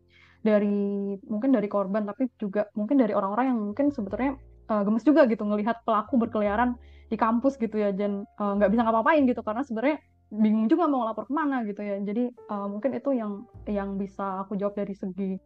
dari 0.41 1.17
mungkin 1.25 1.49
dari 1.49 1.67
korban 1.67 2.05
tapi 2.05 2.29
juga 2.37 2.69
mungkin 2.77 3.01
dari 3.01 3.11
orang-orang 3.11 3.51
yang 3.51 3.59
mungkin 3.73 3.89
sebetulnya 3.89 4.37
uh, 4.69 4.85
gemes 4.85 5.03
juga 5.03 5.25
gitu 5.25 5.43
ngelihat 5.43 5.81
pelaku 5.83 6.15
berkeliaran 6.21 6.77
di 7.07 7.15
kampus 7.15 7.55
gitu 7.55 7.79
ya 7.79 7.95
dan 7.95 8.27
uh, 8.39 8.53
nggak 8.59 8.69
bisa 8.71 8.81
ngapa-ngapain 8.83 9.23
gitu 9.27 9.41
karena 9.43 9.63
sebenarnya 9.63 9.97
bingung 10.27 10.67
juga 10.67 10.91
mau 10.91 11.07
lapor 11.07 11.23
ke 11.27 11.33
mana 11.33 11.63
gitu 11.63 11.79
ya. 11.79 11.99
Jadi 12.03 12.27
uh, 12.51 12.67
mungkin 12.67 12.91
itu 12.99 13.15
yang 13.15 13.47
yang 13.67 13.95
bisa 13.95 14.43
aku 14.43 14.59
jawab 14.59 14.75
dari 14.75 14.91
segi 14.91 15.39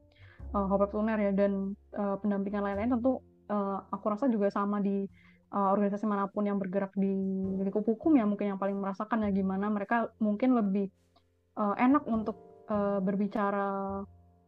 uh, 0.58 0.66
Hopep 0.66 0.98
Uner 0.98 1.18
ya 1.22 1.32
dan 1.34 1.78
uh, 1.94 2.18
pendampingan 2.18 2.66
lain-lain 2.66 2.98
tentu 2.98 3.22
uh, 3.54 3.78
aku 3.94 4.06
rasa 4.10 4.26
juga 4.26 4.50
sama 4.50 4.82
di 4.82 5.06
uh, 5.54 5.70
organisasi 5.76 6.08
mana 6.08 6.26
pun 6.32 6.48
yang 6.48 6.58
bergerak 6.58 6.92
di 6.98 7.14
lingkup 7.62 7.86
hukum 7.86 8.18
ya 8.18 8.26
mungkin 8.26 8.56
yang 8.56 8.60
paling 8.60 8.80
merasakan 8.80 9.28
ya 9.28 9.32
gimana 9.32 9.70
mereka 9.70 10.10
mungkin 10.18 10.58
lebih 10.58 10.90
uh, 11.60 11.76
enak 11.78 12.04
untuk 12.08 12.66
uh, 12.72 12.98
berbicara 13.04 14.02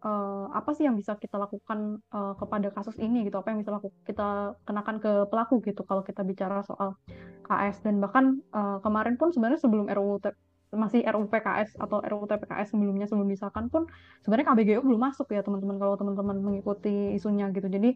uh, 0.04 0.52
apa 0.52 0.76
sih 0.76 0.84
yang 0.86 1.00
bisa 1.00 1.16
kita 1.18 1.39
lakukan 1.39 2.04
uh, 2.12 2.36
kepada 2.38 2.70
kasus 2.76 3.00
ini 3.00 3.26
gitu? 3.26 3.39
Apa 3.39 3.56
yang 3.56 3.63
bisa 3.63 3.72
laku, 3.74 3.89
kita 4.04 4.54
kenakan 4.68 5.00
ke 5.00 5.12
pelaku 5.32 5.63
gitu 5.63 5.82
kalau 5.88 6.04
kita 6.04 6.22
bicara 6.22 6.62
soal 6.68 7.00
KS 7.48 7.82
dan 7.88 8.04
bahkan 8.04 8.44
uh, 8.52 8.84
kemarin 8.84 9.16
pun 9.16 9.32
sebenarnya 9.32 9.63
sebelum 9.63 9.88
RUU 9.88 10.20
masih 10.74 11.06
RUU 11.06 11.30
PKS 11.30 11.78
atau 11.78 12.02
RUU 12.02 12.26
TPKS 12.26 12.74
sebelumnya 12.74 13.06
sebelum 13.06 13.30
disahkan 13.30 13.70
pun 13.70 13.86
sebenarnya 14.26 14.54
KBGU 14.54 14.82
belum 14.82 15.02
masuk 15.02 15.30
ya 15.30 15.46
teman-teman 15.46 15.78
kalau 15.78 15.96
teman-teman 15.96 16.38
mengikuti 16.42 17.13
isunya 17.16 17.48
gitu. 17.54 17.70
Jadi 17.70 17.96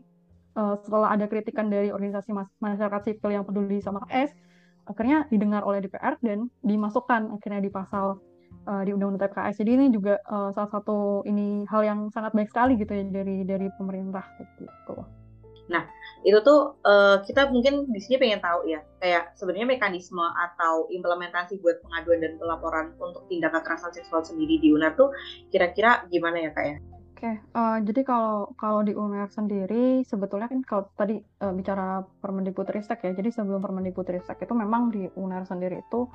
uh, 0.55 0.77
setelah 0.81 1.13
ada 1.13 1.25
kritikan 1.25 1.67
dari 1.67 1.89
organisasi 1.89 2.31
masyarakat 2.61 3.01
sipil 3.03 3.33
yang 3.33 3.43
peduli 3.43 3.81
sama 3.81 4.05
KS, 4.07 4.31
akhirnya 4.87 5.27
didengar 5.27 5.67
oleh 5.67 5.83
DPR 5.83 6.15
dan 6.23 6.47
dimasukkan 6.63 7.33
akhirnya 7.35 7.61
di 7.65 7.71
pasal 7.73 8.21
uh, 8.67 8.83
di 8.83 8.91
Undang-Undang 8.91 9.31
TPKS. 9.31 9.55
Jadi 9.63 9.71
ini 9.79 9.85
juga 9.89 10.19
uh, 10.27 10.51
salah 10.51 10.69
satu 10.69 11.23
ini 11.23 11.63
hal 11.71 11.81
yang 11.87 11.99
sangat 12.11 12.35
baik 12.35 12.51
sekali 12.51 12.75
gitu 12.75 12.91
ya 12.91 13.07
dari 13.07 13.47
dari 13.47 13.67
pemerintah 13.79 14.27
gitu. 14.59 15.07
Nah, 15.67 15.83
itu 16.23 16.39
tuh 16.43 16.79
uh, 16.87 17.19
kita 17.27 17.51
mungkin 17.51 17.91
di 17.91 17.99
sini 17.99 18.15
pengen 18.19 18.39
tahu 18.39 18.71
ya, 18.71 18.79
kayak 19.03 19.35
sebenarnya 19.35 19.67
mekanisme 19.67 20.23
atau 20.23 20.87
implementasi 20.87 21.59
buat 21.59 21.83
pengaduan 21.83 22.23
dan 22.23 22.33
pelaporan 22.39 22.85
untuk 23.03 23.27
tindak 23.27 23.51
kekerasan 23.51 23.91
seksual 23.91 24.23
sendiri 24.23 24.59
di 24.63 24.71
UNER 24.71 24.95
tuh 24.95 25.11
kira-kira 25.51 26.07
gimana 26.07 26.39
ya 26.39 26.51
kak 26.55 26.65
ya? 26.65 26.77
Oke, 27.17 27.33
uh, 27.57 27.81
jadi 27.81 28.01
kalau 28.05 28.53
kalau 28.55 28.85
di 28.85 28.93
UNER 28.93 29.27
sendiri 29.33 30.05
sebetulnya 30.05 30.47
kan 30.47 30.61
kalau 30.63 30.85
tadi 30.93 31.17
uh, 31.41 31.49
bicara 31.51 32.05
Permendikbudristek 32.21 33.03
ya, 33.03 33.11
jadi 33.17 33.33
sebelum 33.33 33.59
Permendikbudristek 33.59 34.37
itu 34.37 34.53
memang 34.53 34.93
di 34.93 35.09
UNER 35.17 35.43
sendiri 35.43 35.81
itu 35.81 36.05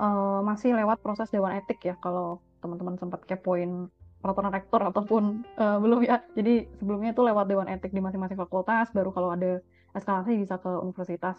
uh, 0.00 0.40
masih 0.40 0.72
lewat 0.72 1.04
proses 1.04 1.28
dewan 1.28 1.60
etik 1.60 1.84
ya. 1.84 1.94
Kalau 2.00 2.40
teman-teman 2.64 2.96
sempat 2.96 3.22
kepoin 3.28 3.92
peraturan 4.20 4.52
rektor 4.52 4.80
ataupun 4.80 5.44
uh, 5.60 5.76
belum 5.80 6.04
ya. 6.04 6.24
Jadi 6.32 6.68
sebelumnya 6.80 7.12
itu 7.12 7.22
lewat 7.24 7.46
dewan 7.48 7.68
etik 7.68 7.92
di 7.92 8.00
masing-masing 8.00 8.40
fakultas, 8.40 8.88
baru 8.96 9.12
kalau 9.12 9.36
ada 9.36 9.60
eskalasi 9.92 10.36
bisa 10.40 10.56
ke 10.60 10.70
universitas 10.80 11.36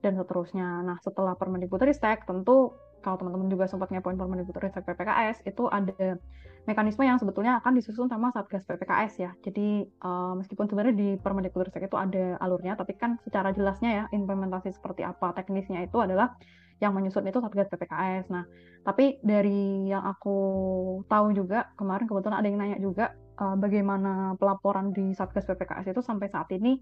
dan 0.00 0.16
seterusnya. 0.16 0.82
Nah, 0.82 0.96
setelah 1.04 1.36
Permendikbudristek 1.36 2.24
tentu 2.24 2.72
kalau 3.00 3.16
teman-teman 3.16 3.48
juga 3.48 3.64
sempat 3.64 3.88
ngepoin 3.88 4.16
Permendikbudristek 4.16 4.84
PPKS 4.84 5.44
itu 5.48 5.68
ada 5.72 6.20
mekanisme 6.68 7.00
yang 7.00 7.16
sebetulnya 7.16 7.56
akan 7.64 7.72
disusun 7.80 8.06
sama 8.12 8.28
Satgas 8.30 8.68
PPKS 8.68 9.12
ya. 9.20 9.30
Jadi 9.40 9.88
uh, 10.04 10.36
meskipun 10.36 10.68
sebenarnya 10.68 10.94
di 10.96 11.08
Permendikbudristek 11.16 11.88
itu 11.88 11.96
ada 11.96 12.36
alurnya, 12.38 12.76
tapi 12.76 12.96
kan 12.96 13.16
secara 13.24 13.50
jelasnya 13.56 13.90
ya 13.90 14.04
implementasi 14.12 14.72
seperti 14.72 15.02
apa 15.02 15.32
teknisnya 15.32 15.84
itu 15.84 15.96
adalah 15.98 16.36
yang 16.80 16.96
menyusun 16.96 17.28
itu 17.28 17.38
Satgas 17.38 17.68
PPKS. 17.68 18.32
Nah, 18.32 18.48
tapi 18.82 19.20
dari 19.20 19.92
yang 19.92 20.02
aku 20.02 20.36
tahu 21.06 21.36
juga 21.36 21.68
kemarin 21.76 22.08
kebetulan 22.08 22.36
ada 22.40 22.48
yang 22.48 22.58
nanya 22.58 22.78
juga 22.80 23.12
uh, 23.36 23.54
bagaimana 23.54 24.34
pelaporan 24.40 24.96
di 24.96 25.12
Satgas 25.12 25.44
PPKS 25.44 25.92
itu 25.92 26.00
sampai 26.00 26.32
saat 26.32 26.48
ini 26.56 26.80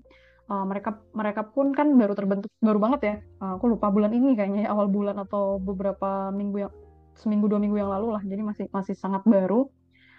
uh, 0.48 0.62
mereka 0.62 1.02
mereka 1.12 1.42
pun 1.50 1.74
kan 1.74 1.90
baru 1.98 2.14
terbentuk 2.14 2.50
baru 2.62 2.78
banget 2.78 3.00
ya. 3.02 3.14
Uh, 3.42 3.58
aku 3.58 3.74
lupa 3.74 3.90
bulan 3.90 4.14
ini 4.14 4.38
kayaknya 4.38 4.66
ya, 4.66 4.74
awal 4.74 4.86
bulan 4.86 5.18
atau 5.18 5.58
beberapa 5.58 6.30
minggu 6.30 6.56
yang 6.66 6.72
seminggu 7.18 7.50
dua 7.50 7.58
minggu 7.58 7.76
yang 7.82 7.90
lalu 7.90 8.14
lah. 8.14 8.22
Jadi 8.22 8.42
masih 8.46 8.66
masih 8.70 8.94
sangat 8.94 9.26
baru 9.26 9.66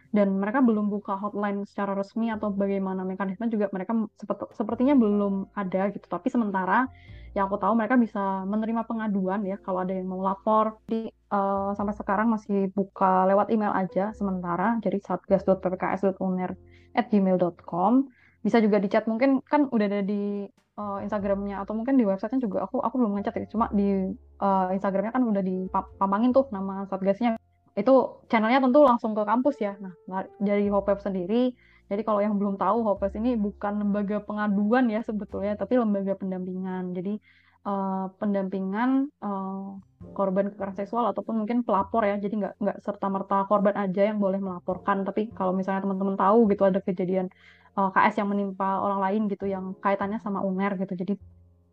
dan 0.09 0.41
mereka 0.41 0.65
belum 0.65 0.89
buka 0.89 1.21
hotline 1.21 1.69
secara 1.69 1.93
resmi 1.93 2.33
atau 2.33 2.49
bagaimana 2.49 3.05
mekanisme 3.05 3.45
juga 3.49 3.69
mereka 3.69 3.93
sepet, 4.17 4.37
sepertinya 4.57 4.97
belum 4.97 5.53
ada 5.53 5.93
gitu. 5.93 6.09
Tapi 6.09 6.33
sementara 6.33 6.89
yang 7.37 7.45
aku 7.45 7.61
tahu 7.61 7.77
mereka 7.77 7.93
bisa 7.93 8.41
menerima 8.49 8.89
pengaduan 8.89 9.45
ya 9.45 9.61
kalau 9.61 9.85
ada 9.85 9.93
yang 9.93 10.09
mau 10.09 10.25
lapor 10.25 10.81
di 10.89 11.13
uh, 11.29 11.77
sampai 11.77 11.93
sekarang 11.93 12.33
masih 12.33 12.73
buka 12.73 13.29
lewat 13.29 13.53
email 13.53 13.69
aja 13.69 14.09
sementara 14.17 14.81
jadi 14.81 14.97
satgas.ppks.uner@gmail.com 14.97 17.93
bisa 18.39 18.63
juga 18.63 18.79
di 18.81 18.87
chat 18.89 19.05
mungkin 19.05 19.45
kan 19.45 19.69
udah 19.69 19.85
ada 19.85 20.01
di 20.01 20.49
uh, 20.79 20.99
Instagramnya 21.03 21.61
atau 21.63 21.75
mungkin 21.75 21.99
di 21.99 22.07
websitenya 22.07 22.43
juga 22.43 22.65
aku 22.65 22.79
aku 22.79 22.95
belum 22.97 23.19
ngechat 23.19 23.35
ya 23.35 23.45
cuma 23.51 23.67
di 23.75 24.15
uh, 24.39 24.71
Instagramnya 24.71 25.11
kan 25.11 25.23
udah 25.23 25.43
dipamangin 25.43 26.31
tuh 26.31 26.47
nama 26.55 26.87
satgasnya 26.87 27.35
itu 27.75 28.23
channelnya 28.29 28.59
tentu 28.63 28.79
langsung 28.85 29.11
ke 29.17 29.23
kampus 29.25 29.57
ya. 29.61 29.73
Nah 29.81 30.25
dari 30.41 30.65
Hopep 30.69 30.99
sendiri. 31.01 31.53
Jadi 31.89 32.01
kalau 32.05 32.21
yang 32.21 32.37
belum 32.37 32.61
tahu 32.61 32.85
Hopes 32.85 33.17
ini 33.17 33.33
bukan 33.33 33.81
lembaga 33.81 34.21
pengaduan 34.21 34.85
ya 34.93 35.01
sebetulnya 35.01 35.57
tapi 35.57 35.77
lembaga 35.81 36.13
pendampingan. 36.17 36.93
Jadi 36.93 37.17
uh, 37.65 38.13
pendampingan 38.21 39.09
uh, 39.25 39.77
korban 40.13 40.53
kekerasan 40.53 40.85
seksual 40.85 41.09
ataupun 41.09 41.43
mungkin 41.45 41.65
pelapor 41.65 42.05
ya. 42.05 42.21
Jadi 42.21 42.45
nggak 42.45 42.53
nggak 42.61 42.77
serta 42.85 43.07
merta 43.09 43.45
korban 43.49 43.75
aja 43.77 44.01
yang 44.09 44.21
boleh 44.21 44.37
melaporkan. 44.37 45.01
Tapi 45.07 45.33
kalau 45.33 45.51
misalnya 45.53 45.81
teman-teman 45.85 46.15
tahu 46.17 46.49
gitu 46.53 46.63
ada 46.69 46.79
kejadian 46.81 47.33
uh, 47.77 47.89
eh, 47.89 47.89
KS 47.95 48.21
yang 48.21 48.29
menimpa 48.29 48.81
orang 48.85 48.99
lain 49.05 49.21
gitu 49.31 49.45
yang 49.49 49.73
kaitannya 49.81 50.19
sama 50.21 50.45
UNER 50.45 50.77
gitu. 50.81 50.93
Jadi 50.93 51.13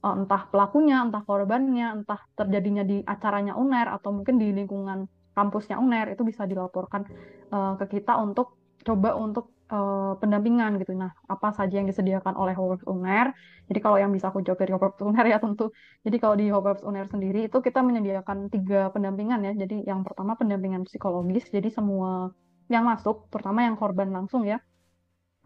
uh, 0.05 0.15
entah 0.17 0.49
pelakunya, 0.49 1.03
entah 1.05 1.23
korbannya, 1.25 2.03
entah 2.03 2.21
terjadinya 2.39 2.83
di 2.87 3.03
acaranya 3.05 3.59
UNER 3.59 3.91
atau 4.01 4.11
mungkin 4.17 4.37
di 4.41 4.49
lingkungan 4.53 5.09
kampusnya 5.37 5.77
UNER 5.77 6.16
itu 6.16 6.25
bisa 6.25 6.49
dilaporkan 6.49 7.05
uh, 7.53 7.77
ke 7.77 8.01
kita 8.01 8.16
untuk 8.16 8.57
coba 8.87 9.12
untuk 9.18 9.53
uh, 9.68 10.14
pendampingan 10.16 10.79
gitu. 10.81 10.94
Nah, 10.94 11.12
apa 11.29 11.53
saja 11.53 11.77
yang 11.77 11.85
disediakan 11.90 12.38
oleh 12.38 12.55
Hopers 12.57 12.87
UNER? 12.88 13.37
Jadi 13.68 13.79
kalau 13.83 13.99
yang 14.01 14.14
bisa 14.14 14.31
aku 14.31 14.40
jawab 14.40 14.62
dari 14.62 14.72
Hopers 14.72 14.96
UNER 15.03 15.27
ya 15.27 15.38
tentu. 15.42 15.75
Jadi 16.07 16.16
kalau 16.22 16.37
di 16.38 16.46
Hopers 16.49 16.81
UNER 16.87 17.07
sendiri 17.11 17.51
itu 17.51 17.59
kita 17.61 17.83
menyediakan 17.85 18.49
tiga 18.49 18.88
pendampingan 18.94 19.44
ya. 19.44 19.53
Jadi 19.53 19.85
yang 19.85 20.07
pertama 20.07 20.38
pendampingan 20.38 20.87
psikologis. 20.88 21.51
Jadi 21.51 21.68
semua 21.68 22.33
yang 22.72 22.87
masuk, 22.87 23.31
terutama 23.31 23.62
yang 23.62 23.79
korban 23.79 24.11
langsung 24.11 24.42
ya, 24.42 24.59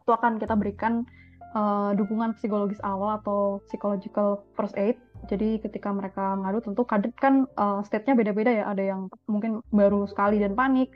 itu 0.01 0.09
akan 0.09 0.41
kita 0.41 0.57
berikan 0.57 1.05
uh, 1.53 1.93
dukungan 1.93 2.33
psikologis 2.37 2.81
awal 2.81 3.21
atau 3.21 3.61
psychological 3.69 4.45
first 4.57 4.77
aid. 4.81 4.97
Jadi 5.29 5.61
ketika 5.61 5.93
mereka 5.93 6.39
ngadu 6.41 6.65
tentu 6.65 6.83
kadet 6.89 7.13
kan 7.19 7.45
uh, 7.59 7.85
state-nya 7.85 8.17
beda-beda 8.17 8.51
ya. 8.55 8.65
Ada 8.73 8.83
yang 8.97 9.01
mungkin 9.29 9.61
baru 9.69 10.09
sekali 10.09 10.41
dan 10.41 10.57
panik 10.57 10.89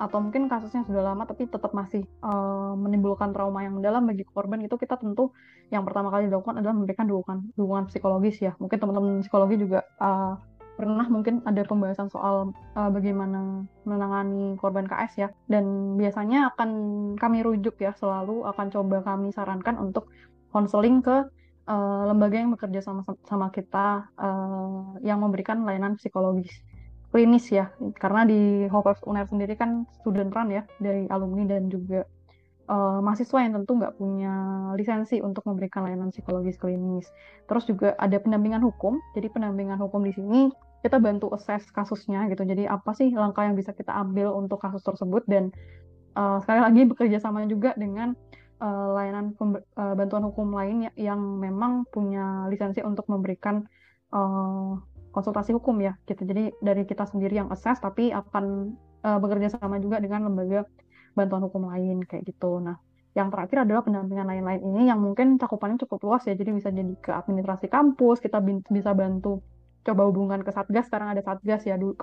atau 0.00 0.16
mungkin 0.16 0.48
kasusnya 0.48 0.80
sudah 0.88 1.12
lama 1.12 1.28
tapi 1.28 1.44
tetap 1.44 1.76
masih 1.76 2.08
uh, 2.24 2.72
menimbulkan 2.72 3.36
trauma 3.36 3.60
yang 3.60 3.76
mendalam 3.76 4.08
bagi 4.08 4.24
korban 4.24 4.64
itu 4.64 4.80
kita 4.80 4.96
tentu 4.96 5.28
yang 5.68 5.84
pertama 5.84 6.08
kali 6.08 6.32
dilakukan 6.32 6.56
adalah 6.56 6.72
memberikan 6.72 7.04
dukungan 7.04 7.52
dukungan 7.52 7.84
psikologis 7.92 8.40
ya. 8.40 8.56
Mungkin 8.56 8.80
teman-teman 8.80 9.20
psikologi 9.20 9.60
juga 9.60 9.84
uh, 10.00 10.40
pernah 10.80 11.04
mungkin 11.12 11.44
ada 11.44 11.60
pembahasan 11.68 12.08
soal 12.08 12.56
uh, 12.72 12.88
bagaimana 12.88 13.68
menangani 13.84 14.56
korban 14.56 14.88
KS 14.88 15.12
ya 15.20 15.28
dan 15.52 15.96
biasanya 16.00 16.56
akan 16.56 16.70
kami 17.20 17.44
rujuk 17.44 17.76
ya 17.76 17.92
selalu 18.00 18.48
akan 18.48 18.72
coba 18.72 19.04
kami 19.04 19.28
sarankan 19.36 19.76
untuk 19.76 20.08
konseling 20.48 21.04
ke 21.04 21.28
uh, 21.70 22.02
lembaga 22.10 22.36
yang 22.42 22.50
bekerja 22.50 22.82
sama 22.82 23.06
sama 23.30 23.54
kita 23.54 24.10
uh, 24.18 24.98
yang 25.06 25.22
memberikan 25.22 25.62
layanan 25.62 25.94
psikologis 25.94 26.50
klinis 27.10 27.46
ya 27.50 27.70
karena 27.98 28.26
di 28.26 28.66
Hopers 28.70 29.02
UNER 29.06 29.26
sendiri 29.26 29.54
kan 29.54 29.86
student 30.02 30.30
run 30.30 30.50
ya 30.50 30.62
dari 30.78 31.06
alumni 31.10 31.46
dan 31.46 31.66
juga 31.70 32.06
uh, 32.70 33.02
mahasiswa 33.02 33.38
yang 33.42 33.52
tentu 33.58 33.78
nggak 33.78 33.98
punya 33.98 34.34
lisensi 34.78 35.18
untuk 35.18 35.42
memberikan 35.50 35.82
layanan 35.82 36.14
psikologis 36.14 36.54
klinis. 36.54 37.10
Terus 37.50 37.66
juga 37.66 37.98
ada 37.98 38.14
pendampingan 38.22 38.62
hukum. 38.62 39.02
Jadi 39.18 39.26
pendampingan 39.34 39.76
hukum 39.82 40.06
di 40.06 40.14
sini 40.14 40.54
kita 40.86 41.02
bantu 41.02 41.34
assess 41.34 41.66
kasusnya 41.74 42.30
gitu. 42.30 42.46
Jadi 42.46 42.70
apa 42.70 42.94
sih 42.94 43.10
langkah 43.10 43.42
yang 43.42 43.58
bisa 43.58 43.74
kita 43.74 43.90
ambil 43.90 44.30
untuk 44.38 44.62
kasus 44.62 44.80
tersebut 44.86 45.26
dan 45.26 45.50
uh, 46.14 46.38
sekali 46.46 46.62
lagi 46.62 46.82
bekerja 46.86 47.18
sama 47.18 47.42
juga 47.50 47.74
dengan 47.74 48.14
uh, 48.60 48.88
layanan 48.94 49.34
uh, 49.40 49.94
bantuan 49.96 50.24
hukum 50.28 50.52
lain 50.52 50.92
yang 50.94 51.18
memang 51.40 51.88
punya 51.88 52.46
lisensi 52.46 52.84
untuk 52.84 53.08
memberikan 53.08 53.64
uh, 54.12 54.78
konsultasi 55.10 55.56
hukum 55.56 55.80
ya 55.82 55.96
gitu. 56.06 56.22
Jadi 56.22 56.54
dari 56.62 56.86
kita 56.86 57.08
sendiri 57.08 57.40
yang 57.40 57.50
assess 57.50 57.82
tapi 57.82 58.14
akan 58.14 58.76
uh, 59.02 59.18
bekerja 59.18 59.58
sama 59.58 59.80
juga 59.82 59.98
dengan 59.98 60.30
lembaga 60.30 60.68
bantuan 61.16 61.42
hukum 61.50 61.66
lain 61.72 62.06
kayak 62.06 62.22
gitu. 62.28 62.62
Nah, 62.62 62.78
yang 63.18 63.28
terakhir 63.34 63.66
adalah 63.66 63.82
pendampingan 63.82 64.26
lain-lain 64.30 64.62
ini 64.62 64.82
yang 64.86 65.02
mungkin 65.02 65.34
cakupannya 65.40 65.82
cukup 65.82 65.98
luas 66.06 66.22
ya. 66.28 66.38
Jadi 66.38 66.50
bisa 66.54 66.70
jadi 66.70 66.94
ke 67.02 67.10
administrasi 67.10 67.66
kampus, 67.66 68.22
kita 68.22 68.38
bisa 68.70 68.94
bantu 68.94 69.42
coba 69.80 70.02
hubungan 70.06 70.44
ke 70.44 70.52
satgas 70.52 70.86
sekarang 70.92 71.16
ada 71.16 71.24
satgas 71.24 71.64
ya 71.64 71.80
dulu 71.80 71.96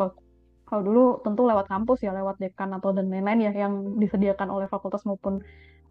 Kalau 0.68 0.84
dulu 0.84 1.24
tentu 1.24 1.48
lewat 1.48 1.72
kampus 1.72 2.04
ya, 2.04 2.12
lewat 2.12 2.44
dekan 2.44 2.76
atau 2.76 2.92
dan 2.92 3.08
lain-lain 3.08 3.40
ya 3.40 3.52
yang 3.56 3.96
disediakan 4.04 4.52
oleh 4.52 4.68
fakultas 4.68 5.08
maupun 5.08 5.40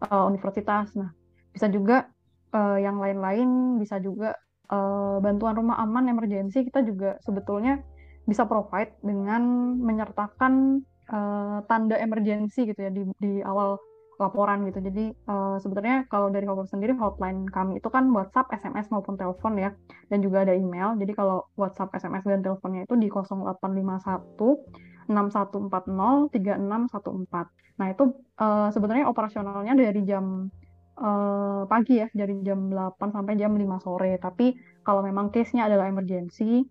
uh, 0.05 0.25
universitas. 0.29 0.93
Nah, 0.93 1.13
bisa 1.53 1.67
juga 1.71 2.09
uh, 2.53 2.77
yang 2.77 3.01
lain-lain, 3.01 3.81
bisa 3.81 3.97
juga 3.97 4.37
uh, 4.71 5.17
bantuan 5.23 5.55
rumah 5.57 5.79
aman 5.81 6.11
emergensi 6.11 6.67
kita 6.67 6.83
juga 6.83 7.17
sebetulnya 7.23 7.81
bisa 8.27 8.43
provide 8.43 8.91
dengan 8.99 9.41
menyertakan 9.79 10.83
uh, 11.07 11.63
tanda 11.65 11.95
emergensi 11.95 12.67
gitu 12.67 12.79
ya 12.79 12.91
di, 12.91 13.07
di 13.17 13.39
awal 13.39 13.79
laporan 14.17 14.65
gitu. 14.67 14.81
Jadi 14.81 15.13
uh, 15.29 15.61
sebetulnya 15.61 16.09
kalau 16.09 16.33
dari 16.33 16.43
Hotline 16.49 16.67
sendiri 16.67 16.93
hotline 16.97 17.45
kami 17.47 17.77
itu 17.77 17.87
kan 17.87 18.09
WhatsApp, 18.09 18.49
SMS 18.49 18.89
maupun 18.89 19.13
telepon 19.15 19.55
ya, 19.55 19.69
dan 20.09 20.19
juga 20.25 20.43
ada 20.43 20.57
email. 20.57 20.97
Jadi 20.97 21.13
kalau 21.13 21.45
WhatsApp, 21.55 21.93
SMS 21.95 22.25
dan 22.25 22.41
teleponnya 22.41 22.89
itu 22.89 22.97
di 22.97 23.07
0851 23.13 24.86
6140 25.07 26.29
3614. 26.31 27.79
Nah 27.79 27.87
itu 27.89 28.03
uh, 28.39 28.69
sebenarnya 28.73 29.05
operasionalnya 29.07 29.73
dari 29.73 30.01
jam 30.03 30.51
uh, 30.99 31.63
pagi 31.69 32.01
ya, 32.01 32.07
dari 32.11 32.41
jam 32.43 32.69
8 32.69 33.15
sampai 33.15 33.33
jam 33.39 33.53
5 33.55 33.85
sore. 33.85 34.17
Tapi 34.19 34.53
kalau 34.83 35.01
memang 35.05 35.29
case-nya 35.31 35.69
adalah 35.69 35.87
emergensi, 35.89 36.65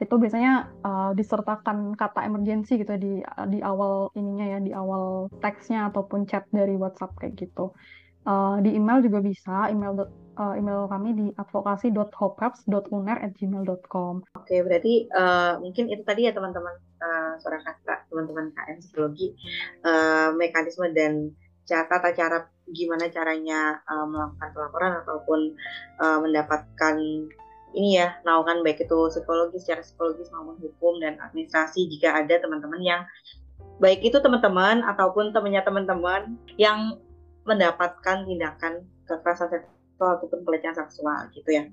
itu 0.00 0.14
biasanya 0.16 0.72
uh, 0.80 1.12
disertakan 1.12 1.92
kata 1.92 2.24
emergency 2.24 2.80
gitu 2.80 2.96
ya 2.96 3.00
di 3.00 3.14
di 3.52 3.58
awal 3.60 4.08
ininya 4.16 4.56
ya 4.56 4.58
di 4.64 4.72
awal 4.72 5.28
teksnya 5.44 5.92
ataupun 5.92 6.24
chat 6.24 6.48
dari 6.48 6.72
WhatsApp 6.80 7.12
kayak 7.20 7.36
gitu. 7.36 7.76
Uh, 8.24 8.60
di 8.64 8.76
email 8.76 9.04
juga 9.04 9.20
bisa 9.20 9.68
email 9.68 10.08
uh, 10.40 10.56
email 10.56 10.88
kami 10.88 11.12
di 11.12 11.28
advokasi.hopeps.uner@gmail.com. 11.36 14.14
Oke, 14.40 14.56
berarti 14.64 15.04
uh, 15.12 15.60
mungkin 15.60 15.92
itu 15.92 16.00
tadi 16.00 16.24
ya 16.24 16.32
teman-teman 16.32 16.72
uh, 17.04 17.36
suara 17.44 17.60
kata 17.60 18.08
teman-teman 18.08 18.56
KM 18.56 18.80
psikologi 18.80 19.36
uh, 19.84 20.32
mekanisme 20.32 20.88
dan 20.96 21.36
cara 21.68 21.84
tata 21.86 22.10
cara 22.16 22.48
gimana 22.72 23.12
caranya 23.12 23.84
uh, 23.84 24.08
melakukan 24.08 24.48
pelaporan 24.56 25.04
ataupun 25.04 25.52
uh, 26.00 26.24
mendapatkan 26.24 26.96
ini 27.70 28.02
ya 28.02 28.18
naungan 28.26 28.66
baik 28.66 28.82
itu 28.82 28.98
psikologi 29.14 29.62
secara 29.62 29.86
psikologis 29.86 30.26
maupun 30.34 30.58
hukum 30.58 30.98
dan 30.98 31.22
administrasi 31.22 31.86
jika 31.86 32.18
ada 32.18 32.42
teman-teman 32.42 32.82
yang 32.82 33.06
baik 33.78 34.02
itu 34.02 34.18
teman-teman 34.18 34.82
ataupun 34.82 35.30
temannya 35.30 35.62
teman-teman 35.62 36.34
yang 36.58 36.98
mendapatkan 37.46 38.26
tindakan 38.26 38.82
kekerasan 39.06 39.54
seksual 39.54 39.79
ataupun 40.04 40.44
pelecehan 40.44 40.76
seksual 40.76 41.28
gitu 41.34 41.50
ya. 41.50 41.64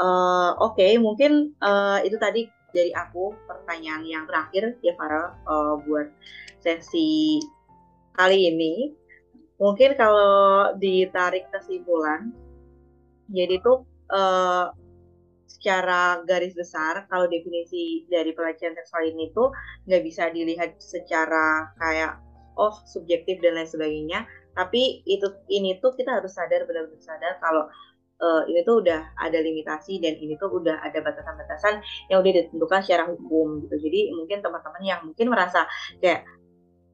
Uh, 0.00 0.56
Oke, 0.58 0.82
okay, 0.82 0.92
mungkin 0.96 1.52
uh, 1.60 2.00
itu 2.02 2.16
tadi 2.16 2.48
dari 2.72 2.90
aku 2.96 3.36
pertanyaan 3.44 4.02
yang 4.08 4.24
terakhir 4.24 4.80
ya 4.80 4.96
Farah 4.96 5.36
uh, 5.44 5.76
buat 5.84 6.08
sesi 6.64 7.38
kali 8.16 8.48
ini. 8.48 8.96
Mungkin 9.60 9.94
kalau 9.94 10.74
ditarik 10.80 11.46
kesimpulan, 11.54 12.34
jadi 13.30 13.62
tuh 13.62 13.86
uh, 14.10 14.74
secara 15.46 16.24
garis 16.26 16.56
besar 16.56 17.06
kalau 17.06 17.30
definisi 17.30 18.02
dari 18.10 18.34
pelecehan 18.34 18.74
seksual 18.74 19.06
ini 19.06 19.30
tuh 19.30 19.54
nggak 19.86 20.02
bisa 20.02 20.32
dilihat 20.34 20.74
secara 20.82 21.70
kayak 21.78 22.18
oh 22.58 22.74
subjektif 22.88 23.38
dan 23.38 23.60
lain 23.60 23.68
sebagainya 23.68 24.26
tapi 24.52 25.00
itu 25.08 25.26
ini 25.48 25.80
tuh 25.80 25.96
kita 25.96 26.20
harus 26.20 26.32
sadar 26.36 26.68
benar-benar 26.68 27.00
sadar 27.00 27.40
kalau 27.40 27.68
uh, 28.22 28.42
ini 28.46 28.62
tuh 28.62 28.80
udah 28.80 29.00
ada 29.18 29.38
limitasi 29.42 29.98
dan 29.98 30.14
ini 30.16 30.38
tuh 30.38 30.48
udah 30.62 30.78
ada 30.80 31.02
batasan-batasan 31.02 31.82
yang 32.08 32.22
udah 32.22 32.32
ditentukan 32.32 32.80
secara 32.86 33.04
hukum 33.10 33.64
gitu. 33.66 33.76
Jadi 33.90 34.00
mungkin 34.14 34.38
teman-teman 34.40 34.82
yang 34.86 35.00
mungkin 35.02 35.26
merasa 35.28 35.66
kayak 35.98 36.24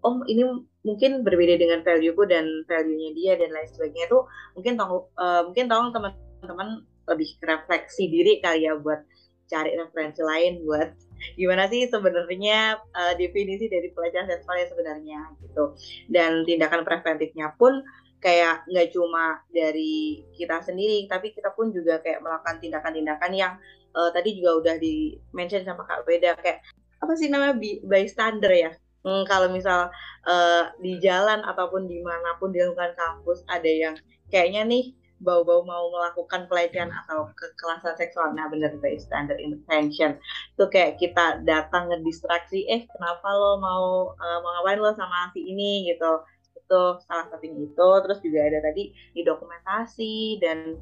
oh 0.03 0.23
ini 0.31 0.47
mungkin 0.87 1.27
berbeda 1.27 1.59
dengan 1.59 1.83
value-ku 1.83 2.25
dan 2.25 2.47
value-nya 2.65 3.11
dia 3.13 3.33
dan 3.37 3.51
lain 3.51 3.69
sebagainya 3.69 4.09
tuh 4.09 4.25
mungkin 4.55 4.79
tahu 4.79 5.11
uh, 5.19 5.43
mungkin 5.51 5.67
tolong 5.67 5.91
teman-teman 5.91 6.87
lebih 7.09 7.29
refleksi 7.43 8.07
diri 8.07 8.39
kali 8.39 8.69
ya 8.69 8.77
buat 8.79 9.03
cari 9.49 9.75
referensi 9.75 10.21
lain 10.23 10.63
buat 10.63 10.89
gimana 11.41 11.67
sih 11.67 11.89
sebenarnya 11.91 12.79
uh, 12.95 13.15
definisi 13.19 13.67
dari 13.67 13.91
pelecehan 13.91 14.29
seksual 14.31 14.61
sebenarnya 14.69 15.35
gitu. 15.43 15.75
Dan 16.07 16.47
tindakan 16.47 16.87
preventifnya 16.87 17.57
pun 17.59 17.83
kayak 18.19 18.67
nggak 18.67 18.91
cuma 18.95 19.43
dari 19.55 20.27
kita 20.35 20.59
sendiri 20.67 21.07
tapi 21.07 21.31
kita 21.31 21.55
pun 21.55 21.71
juga 21.71 22.03
kayak 22.03 22.19
melakukan 22.19 22.59
tindakan-tindakan 22.59 23.31
yang 23.31 23.55
uh, 23.95 24.11
tadi 24.11 24.35
juga 24.35 24.59
udah 24.59 24.75
di 24.79 25.15
mention 25.31 25.63
sama 25.63 25.87
Kak 25.87 26.03
Beda 26.03 26.35
kayak 26.43 26.67
apa 26.99 27.13
sih 27.15 27.31
namanya 27.31 27.55
bystander 27.87 28.51
ya? 28.51 28.73
Hmm, 29.07 29.23
kalau 29.31 29.47
misal 29.55 29.89
uh, 30.27 30.65
di 30.83 30.99
jalan 30.99 31.47
ataupun 31.47 31.87
di 31.87 32.03
mana 32.03 32.35
pun 32.43 32.51
di 32.51 32.59
lingkungan 32.59 32.99
kampus 32.99 33.47
ada 33.47 33.71
yang 33.71 33.95
kayaknya 34.29 34.67
nih 34.67 34.91
bau-bau 35.19 35.67
mau 35.67 35.91
melakukan 35.91 36.47
pelecehan 36.47 36.91
atau 37.05 37.31
kekerasan 37.35 37.95
seksual. 37.99 38.35
Nah, 38.35 38.47
benar 38.47 38.75
standard 38.99 39.43
intervention. 39.43 40.19
Itu 40.55 40.71
kayak 40.71 41.03
kita 41.03 41.43
datang 41.43 41.91
ngedistraksi, 41.91 42.67
eh 42.71 42.87
kenapa 42.87 43.29
lo 43.35 43.59
mau 43.59 44.15
uh, 44.15 44.39
mau 44.43 44.51
ngapain 44.59 44.79
lo 44.79 44.95
sama 44.95 45.31
si 45.35 45.43
ini 45.43 45.91
gitu. 45.91 46.23
Itu 46.55 47.03
salah 47.07 47.27
satunya 47.31 47.67
itu. 47.67 47.89
Terus 48.07 48.19
juga 48.23 48.41
ada 48.47 48.59
tadi 48.63 48.95
di 49.15 49.23
dokumentasi 49.27 50.39
dan 50.39 50.79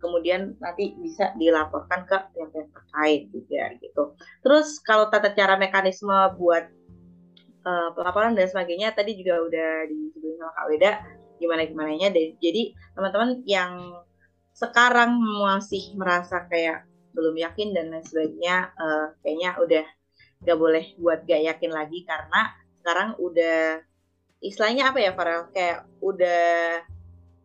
kemudian 0.00 0.56
nanti 0.58 0.96
bisa 0.96 1.30
dilaporkan 1.36 2.08
ke 2.08 2.16
pihak-pihak 2.32 2.68
terkait 2.72 3.22
juga 3.30 3.62
gitu. 3.78 4.02
Terus 4.42 4.80
kalau 4.82 5.12
tata 5.12 5.30
cara 5.36 5.60
mekanisme 5.60 6.16
buat 6.40 6.72
uh, 7.68 7.92
pelaporan 7.92 8.32
dan 8.32 8.48
sebagainya 8.48 8.96
tadi 8.96 9.20
juga 9.20 9.44
udah 9.44 9.70
disebutkan 9.86 10.36
sama 10.40 10.52
Kak 10.56 10.66
Weda 10.72 10.92
gimana 11.40 11.64
gimana 11.64 11.96
nya 11.96 12.12
jadi 12.12 12.76
teman-teman 12.92 13.40
yang 13.48 14.04
sekarang 14.52 15.16
masih 15.40 15.96
merasa 15.96 16.44
kayak 16.46 16.84
belum 17.16 17.34
yakin 17.40 17.72
dan 17.72 17.90
lain 17.90 18.04
sebagainya 18.04 18.70
uh, 18.76 19.16
kayaknya 19.24 19.56
udah 19.58 19.84
gak 20.44 20.58
boleh 20.60 20.84
buat 21.00 21.24
gak 21.24 21.42
yakin 21.42 21.72
lagi 21.72 22.04
karena 22.04 22.52
sekarang 22.80 23.16
udah 23.16 23.80
istilahnya 24.40 24.92
apa 24.92 24.98
ya 25.00 25.12
Farel? 25.12 25.52
Kayak 25.52 25.84
udah 26.00 26.44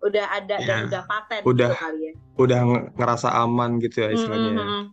udah 0.06 0.26
ada 0.32 0.56
ya, 0.62 0.68
dan 0.68 0.80
udah 0.86 1.04
paten 1.08 1.42
gitu 1.42 1.50
udah 1.50 1.70
gitu 1.72 1.82
kali 1.82 2.02
ya. 2.04 2.14
udah 2.38 2.60
ngerasa 2.94 3.30
aman 3.42 3.82
gitu 3.82 4.06
ya 4.06 4.10
istilahnya 4.14 4.52
mm 4.54 4.60
-hmm. 4.62 4.84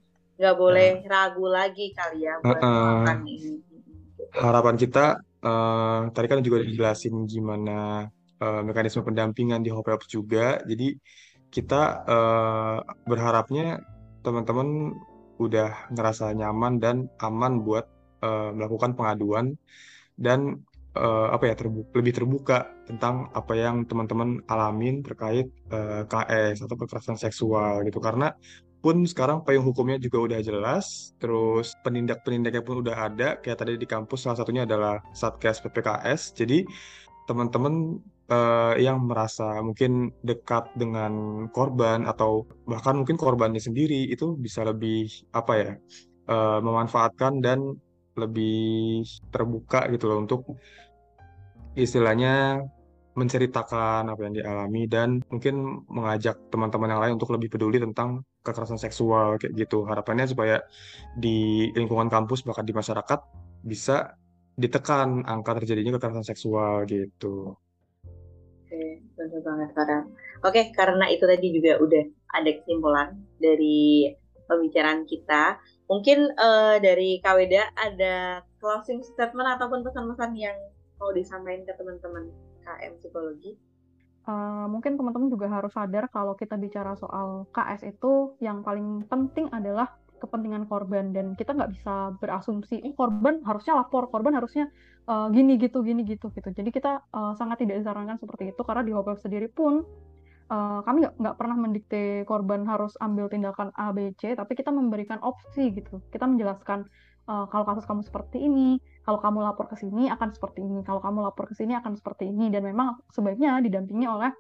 nggak 0.41 0.57
boleh 0.57 0.91
nah. 1.05 1.09
ragu 1.11 1.47
lagi 1.53 1.87
kali 1.93 2.25
ya 2.25 2.41
buat 2.41 2.57
uh, 2.57 3.05
uh, 3.05 3.17
ini. 3.29 3.61
Harapan 4.33 4.75
kita 4.81 5.21
uh, 5.45 6.09
tadi 6.17 6.27
kan 6.33 6.41
juga 6.41 6.65
dijelasin 6.65 7.29
gimana 7.29 8.09
uh, 8.43 8.63
mekanisme 8.67 9.07
pendampingan 9.07 9.63
di 9.63 9.71
Hopelps 9.71 10.11
juga. 10.11 10.59
Jadi 10.67 10.99
kita 11.55 11.83
uh, 12.03 12.79
berharapnya 13.07 13.79
teman-teman 14.27 14.99
udah 15.39 15.91
ngerasa 15.95 16.35
nyaman 16.35 16.83
dan 16.83 16.97
aman 17.23 17.63
buat 17.63 17.87
uh, 18.27 18.51
melakukan 18.55 18.99
pengaduan 18.99 19.55
dan 20.19 20.63
uh, 20.99 21.33
apa 21.35 21.53
ya 21.53 21.55
terbuka, 21.59 21.91
lebih 21.99 22.13
terbuka 22.15 22.59
tentang 22.87 23.31
apa 23.35 23.53
yang 23.55 23.87
teman-teman 23.87 24.43
alamin 24.51 25.03
terkait 25.03 25.51
uh, 25.73 26.07
KS 26.07 26.63
atau 26.67 26.77
kekerasan 26.79 27.19
seksual 27.19 27.83
gitu 27.87 27.99
karena 27.99 28.35
pun 28.83 29.07
sekarang 29.07 29.47
payung 29.47 29.63
hukumnya 29.63 29.95
juga 30.03 30.19
udah 30.27 30.41
jelas, 30.43 31.15
terus 31.23 31.79
penindak-penindaknya 31.87 32.67
pun 32.67 32.83
udah 32.83 33.07
ada, 33.07 33.39
kayak 33.39 33.63
tadi 33.63 33.79
di 33.79 33.87
kampus 33.87 34.27
salah 34.27 34.43
satunya 34.43 34.67
adalah 34.67 34.99
Satgas 35.15 35.63
PPKS. 35.63 36.35
Jadi 36.35 36.67
teman-teman 37.31 38.03
uh, 38.33 38.75
yang 38.81 39.05
merasa 39.05 39.61
mungkin 39.61 40.16
dekat 40.25 40.73
dengan 40.73 41.12
korban 41.53 42.09
atau 42.09 42.49
bahkan 42.64 42.97
mungkin 42.97 43.21
korbannya 43.21 43.61
sendiri 43.61 44.09
itu 44.09 44.33
bisa 44.40 44.64
lebih 44.64 45.12
apa 45.37 45.53
ya 45.61 45.71
uh, 46.33 46.59
memanfaatkan 46.64 47.45
dan 47.45 47.77
lebih 48.16 49.05
terbuka 49.33 49.88
gitu 49.92 50.05
loh 50.09 50.18
untuk 50.25 50.40
istilahnya 51.77 52.61
menceritakan 53.12 54.09
apa 54.09 54.21
yang 54.25 54.35
dialami 54.40 54.88
dan 54.88 55.21
mungkin 55.29 55.85
mengajak 55.85 56.37
teman-teman 56.49 56.88
yang 56.97 57.01
lain 57.05 57.14
untuk 57.21 57.37
lebih 57.37 57.53
peduli 57.53 57.77
tentang 57.77 58.25
kekerasan 58.40 58.81
seksual 58.81 59.37
kayak 59.37 59.53
gitu. 59.53 59.85
Harapannya 59.85 60.25
supaya 60.25 60.64
di 61.12 61.68
lingkungan 61.77 62.09
kampus 62.09 62.40
bahkan 62.49 62.64
di 62.64 62.73
masyarakat 62.73 63.21
bisa 63.68 64.16
ditekan 64.57 65.29
angka 65.29 65.61
terjadinya 65.61 66.01
kekerasan 66.01 66.25
seksual 66.25 66.88
gitu. 66.88 67.53
Oke, 69.23 69.39
benar 69.39 69.43
banget 69.47 69.71
Farah. 69.79 70.03
Oke, 70.43 70.61
karena 70.75 71.07
itu 71.07 71.23
tadi 71.23 71.47
juga 71.55 71.79
udah 71.79 72.05
ada 72.35 72.51
kesimpulan 72.59 73.15
dari 73.39 74.11
pembicaraan 74.51 75.07
kita. 75.07 75.63
Mungkin 75.87 76.35
uh, 76.35 76.83
dari 76.83 77.23
Kaweda 77.23 77.71
ada 77.79 78.43
closing 78.59 78.99
statement 79.07 79.47
ataupun 79.47 79.87
pesan-pesan 79.87 80.35
yang 80.35 80.59
mau 80.99 81.15
disampaikan 81.15 81.63
ke 81.63 81.73
teman-teman 81.79 82.35
KM 82.67 82.99
Psikologi? 82.99 83.55
Uh, 84.27 84.67
mungkin 84.67 84.99
teman-teman 84.99 85.31
juga 85.31 85.47
harus 85.47 85.71
sadar 85.71 86.11
kalau 86.11 86.35
kita 86.35 86.59
bicara 86.59 86.99
soal 86.99 87.47
KS 87.55 87.95
itu 87.95 88.35
yang 88.43 88.67
paling 88.67 89.07
penting 89.07 89.47
adalah 89.55 90.02
kepentingan 90.23 90.71
korban 90.71 91.11
dan 91.11 91.35
kita 91.35 91.51
nggak 91.59 91.75
bisa 91.75 92.15
berasumsi 92.23 92.79
oh 92.87 92.95
korban 92.95 93.43
harusnya 93.43 93.75
lapor 93.83 94.07
korban 94.07 94.39
harusnya 94.39 94.71
uh, 95.11 95.27
gini 95.35 95.59
gitu 95.59 95.83
gini 95.83 96.07
gitu 96.07 96.31
gitu. 96.31 96.49
Jadi 96.55 96.71
kita 96.71 97.03
uh, 97.11 97.35
sangat 97.35 97.67
tidak 97.67 97.83
disarankan 97.83 98.23
seperti 98.23 98.55
itu 98.55 98.63
karena 98.63 98.87
di 98.87 98.95
HOPEP 98.95 99.19
sendiri 99.19 99.49
pun 99.51 99.83
uh, 100.49 100.81
kami 100.87 101.11
nggak 101.19 101.35
pernah 101.35 101.57
mendikte 101.59 102.23
korban 102.31 102.63
harus 102.71 102.95
ambil 103.03 103.27
tindakan 103.27 103.75
A 103.75 103.91
B 103.91 104.15
C 104.15 104.39
tapi 104.39 104.55
kita 104.55 104.71
memberikan 104.71 105.19
opsi 105.27 105.75
gitu. 105.75 105.99
Kita 106.15 106.31
menjelaskan 106.31 106.87
uh, 107.27 107.51
kalau 107.51 107.67
kasus 107.67 107.83
kamu 107.83 108.07
seperti 108.07 108.39
ini 108.39 108.79
kalau 109.03 109.19
kamu 109.19 109.43
lapor 109.43 109.67
ke 109.67 109.75
sini 109.75 110.07
akan 110.15 110.31
seperti 110.31 110.63
ini 110.63 110.87
kalau 110.87 111.03
kamu 111.03 111.27
lapor 111.27 111.51
ke 111.51 111.59
sini 111.59 111.75
akan 111.75 111.99
seperti 111.99 112.31
ini 112.31 112.55
dan 112.55 112.63
memang 112.63 113.03
sebaiknya 113.11 113.59
didampingi 113.59 114.07
oleh 114.07 114.31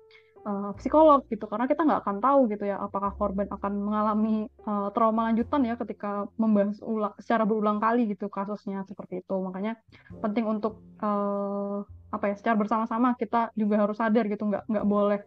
uh, 0.46 0.70
psikolog 0.78 1.24
gitu 1.30 1.46
karena 1.46 1.66
kita 1.70 1.86
nggak 1.86 2.00
akan 2.02 2.18
tahu 2.18 2.40
gitu 2.50 2.64
ya 2.66 2.76
apakah 2.82 3.14
korban 3.14 3.46
akan 3.50 3.72
mengalami 3.82 4.46
uh, 4.66 4.90
trauma 4.94 5.30
lanjutan 5.30 5.62
ya 5.66 5.74
ketika 5.78 6.26
membahas 6.38 6.78
ulang 6.82 7.14
secara 7.18 7.46
berulang 7.46 7.78
kali 7.78 8.10
gitu 8.10 8.26
kasusnya 8.26 8.82
seperti 8.86 9.22
itu. 9.22 9.34
Makanya 9.38 9.78
penting 10.20 10.44
untuk 10.46 10.82
uh, 11.02 11.86
apa 12.12 12.24
ya 12.28 12.34
secara 12.36 12.56
bersama-sama 12.58 13.14
kita 13.16 13.54
juga 13.56 13.80
harus 13.80 13.96
sadar 13.96 14.28
gitu 14.28 14.44
nggak 14.44 14.68
nggak 14.68 14.86
boleh 14.86 15.20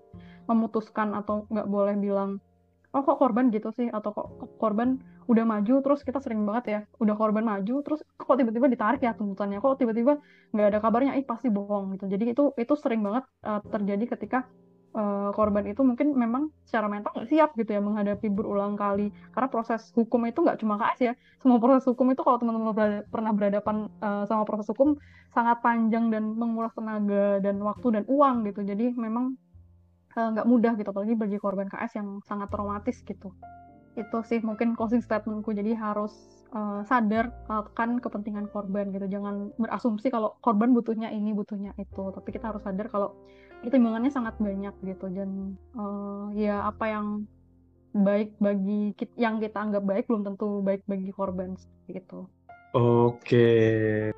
memutuskan 0.45 1.17
atau 1.17 1.49
nggak 1.49 1.67
boleh 1.67 1.95
bilang 1.97 2.37
oh 2.95 3.03
kok 3.03 3.19
korban 3.19 3.51
gitu 3.51 3.75
sih? 3.75 3.91
atau 3.91 4.15
kok 4.15 4.27
korban 4.55 4.95
udah 5.27 5.43
maju 5.43 5.81
terus 5.81 6.05
kita 6.05 6.21
sering 6.21 6.45
banget 6.47 6.65
ya 6.69 6.79
udah 7.01 7.15
korban 7.17 7.43
maju 7.43 7.81
terus 7.81 7.99
kok 8.15 8.37
tiba-tiba 8.37 8.69
ditarik 8.69 9.01
ya 9.01 9.17
tuntutannya 9.17 9.57
kok 9.59 9.81
tiba-tiba 9.81 10.21
nggak 10.53 10.67
ada 10.71 10.79
kabarnya 10.79 11.11
ih 11.19 11.25
pasti 11.25 11.49
bohong 11.49 11.97
gitu. 11.97 12.05
Jadi 12.07 12.31
itu 12.37 12.53
itu 12.55 12.73
sering 12.77 13.01
banget 13.03 13.25
uh, 13.43 13.59
terjadi 13.67 14.15
ketika 14.15 14.47
uh, 14.95 15.29
korban 15.35 15.67
itu 15.67 15.83
mungkin 15.83 16.15
memang 16.15 16.49
secara 16.63 16.87
mental 16.87 17.11
nggak 17.11 17.27
siap 17.27 17.49
gitu 17.59 17.75
ya 17.75 17.81
menghadapi 17.83 18.31
berulang 18.31 18.79
kali. 18.79 19.11
Karena 19.35 19.47
proses 19.51 19.91
hukum 19.91 20.23
itu 20.25 20.39
nggak 20.41 20.63
cuma 20.63 20.79
KS 20.79 20.99
ya. 21.11 21.13
Semua 21.43 21.59
proses 21.59 21.83
hukum 21.85 22.07
itu 22.15 22.21
kalau 22.23 22.39
teman-teman 22.39 22.71
berada, 22.71 22.99
pernah 23.11 23.31
berhadapan 23.35 23.91
uh, 23.99 24.23
sama 24.25 24.47
proses 24.47 24.65
hukum 24.71 24.95
sangat 25.35 25.59
panjang 25.59 26.07
dan 26.09 26.33
menguras 26.39 26.71
tenaga 26.71 27.43
dan 27.43 27.59
waktu 27.59 28.01
dan 28.01 28.03
uang 28.07 28.47
gitu. 28.47 28.63
Jadi 28.63 28.95
memang 28.95 29.35
eh, 30.15 30.29
nggak 30.31 30.47
mudah 30.47 30.73
gitu 30.79 30.89
apalagi 30.95 31.15
bagi 31.19 31.37
korban 31.43 31.67
KS 31.67 31.99
yang 31.99 32.23
sangat 32.23 32.47
traumatis 32.47 33.03
gitu 33.03 33.35
itu 33.95 34.17
sih 34.27 34.39
mungkin 34.43 34.75
closing 34.75 35.01
statementku. 35.01 35.55
Jadi 35.55 35.75
harus 35.75 36.13
uh, 36.51 36.83
sadar 36.85 37.31
akan 37.47 38.03
kepentingan 38.03 38.51
korban 38.51 38.91
gitu. 38.91 39.07
Jangan 39.07 39.55
berasumsi 39.59 40.11
kalau 40.11 40.35
korban 40.43 40.75
butuhnya 40.75 41.11
ini 41.11 41.31
butuhnya 41.31 41.71
itu. 41.79 42.11
Tapi 42.11 42.29
kita 42.31 42.51
harus 42.51 42.63
sadar 42.63 42.91
kalau 42.91 43.15
pertimbangannya 43.63 44.11
sangat 44.11 44.35
banyak 44.37 44.75
gitu. 44.83 45.07
Dan 45.11 45.55
uh, 45.79 46.29
ya 46.35 46.67
apa 46.67 46.85
yang 46.91 47.07
baik 47.95 48.35
bagi 48.43 48.91
kita, 48.99 49.15
yang 49.15 49.39
kita 49.39 49.55
anggap 49.55 49.83
baik 49.87 50.05
belum 50.11 50.27
tentu 50.27 50.59
baik 50.59 50.83
bagi 50.83 51.15
korban 51.15 51.55
gitu. 51.87 52.27
Oke, 52.75 53.47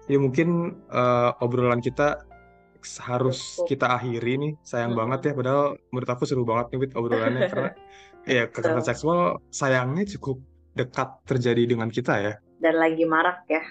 ya 0.09 0.17
mungkin 0.17 0.81
uh, 0.89 1.37
obrolan 1.45 1.77
kita 1.77 2.25
harus 3.05 3.61
kita 3.69 4.01
akhiri 4.01 4.33
nih. 4.41 4.53
Sayang 4.65 4.97
hmm. 4.97 4.99
banget 5.05 5.19
ya, 5.29 5.33
padahal 5.37 5.63
menurut 5.93 6.09
aku 6.09 6.23
seru 6.25 6.41
banget 6.41 6.73
nih 6.73 6.79
with 6.81 6.93
obrolannya. 6.97 7.45
Karena 7.53 7.71
ya 8.27 8.43
kekerasan 8.51 8.85
seksual 8.85 9.39
sayangnya 9.49 10.03
cukup 10.17 10.43
dekat 10.75 11.09
terjadi 11.25 11.63
dengan 11.65 11.89
kita 11.89 12.13
ya. 12.19 12.33
Dan 12.61 12.77
lagi 12.77 13.07
marak 13.07 13.47
ya. 13.49 13.63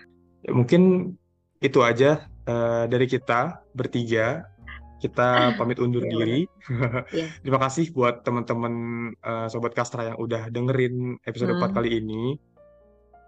ya 0.42 0.50
mungkin 0.50 1.14
itu 1.62 1.80
aja 1.82 2.26
uh, 2.48 2.84
dari 2.90 3.06
kita 3.06 3.62
bertiga 3.76 4.46
kita 4.96 5.52
pamit 5.60 5.76
undur 5.76 6.02
iya, 6.08 6.12
diri. 6.12 6.40
yeah. 7.12 7.28
Terima 7.44 7.60
kasih 7.60 7.92
buat 7.92 8.24
teman-teman 8.24 8.74
uh, 9.20 9.46
sobat 9.52 9.76
Kastra 9.76 10.12
yang 10.12 10.18
udah 10.18 10.48
dengerin 10.48 11.20
episode 11.28 11.52
hmm. 11.52 11.62
4 11.62 11.76
kali 11.76 12.00
ini. 12.00 12.40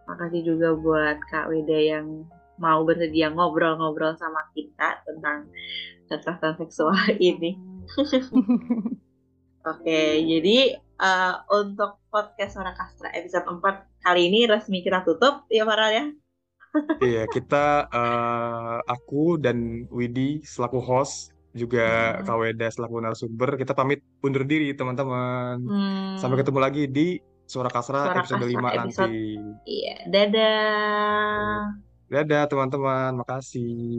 Makasih 0.08 0.42
juga 0.48 0.72
buat 0.72 1.20
Kak 1.28 1.52
Wida 1.52 1.76
yang 1.76 2.24
mau 2.56 2.82
bersedia 2.82 3.28
ngobrol-ngobrol 3.28 4.16
sama 4.16 4.48
kita 4.56 5.04
tentang 5.04 5.46
kekerasan 6.08 6.56
seksual 6.56 6.96
ini. 7.20 7.60
Oke, 9.68 9.84
okay, 9.84 10.24
jadi 10.24 10.80
uh, 10.96 11.44
untuk 11.52 12.00
podcast 12.08 12.56
Suara 12.56 12.72
Kastra 12.72 13.12
episode 13.12 13.44
4 13.44 13.60
kali 14.00 14.32
ini 14.32 14.48
resmi 14.48 14.80
kita 14.80 15.04
tutup 15.04 15.44
ya 15.52 15.68
Farah 15.68 15.92
ya. 15.92 16.04
iya, 17.04 17.28
kita 17.28 17.84
uh, 17.92 18.80
aku 18.88 19.36
dan 19.36 19.84
Widi 19.92 20.40
selaku 20.40 20.80
host 20.80 21.36
juga 21.52 22.16
hmm. 22.16 22.24
Kaweda 22.24 22.72
selaku 22.72 22.96
narasumber. 23.04 23.60
Kita 23.60 23.76
pamit 23.76 24.00
undur 24.24 24.48
diri 24.48 24.72
teman-teman. 24.72 25.60
Hmm. 25.60 26.16
Sampai 26.16 26.40
ketemu 26.40 26.58
lagi 26.64 26.88
di 26.88 27.20
Suara 27.44 27.68
Kasra 27.68 28.08
Suara 28.08 28.24
episode 28.24 28.44
Kasra 28.48 28.72
5 28.72 28.76
episode... 28.80 29.12
nanti. 29.12 29.20
Iya, 29.68 29.96
dadah. 30.08 31.56
Dadah 32.08 32.42
teman-teman, 32.48 33.20
makasih. 33.20 33.96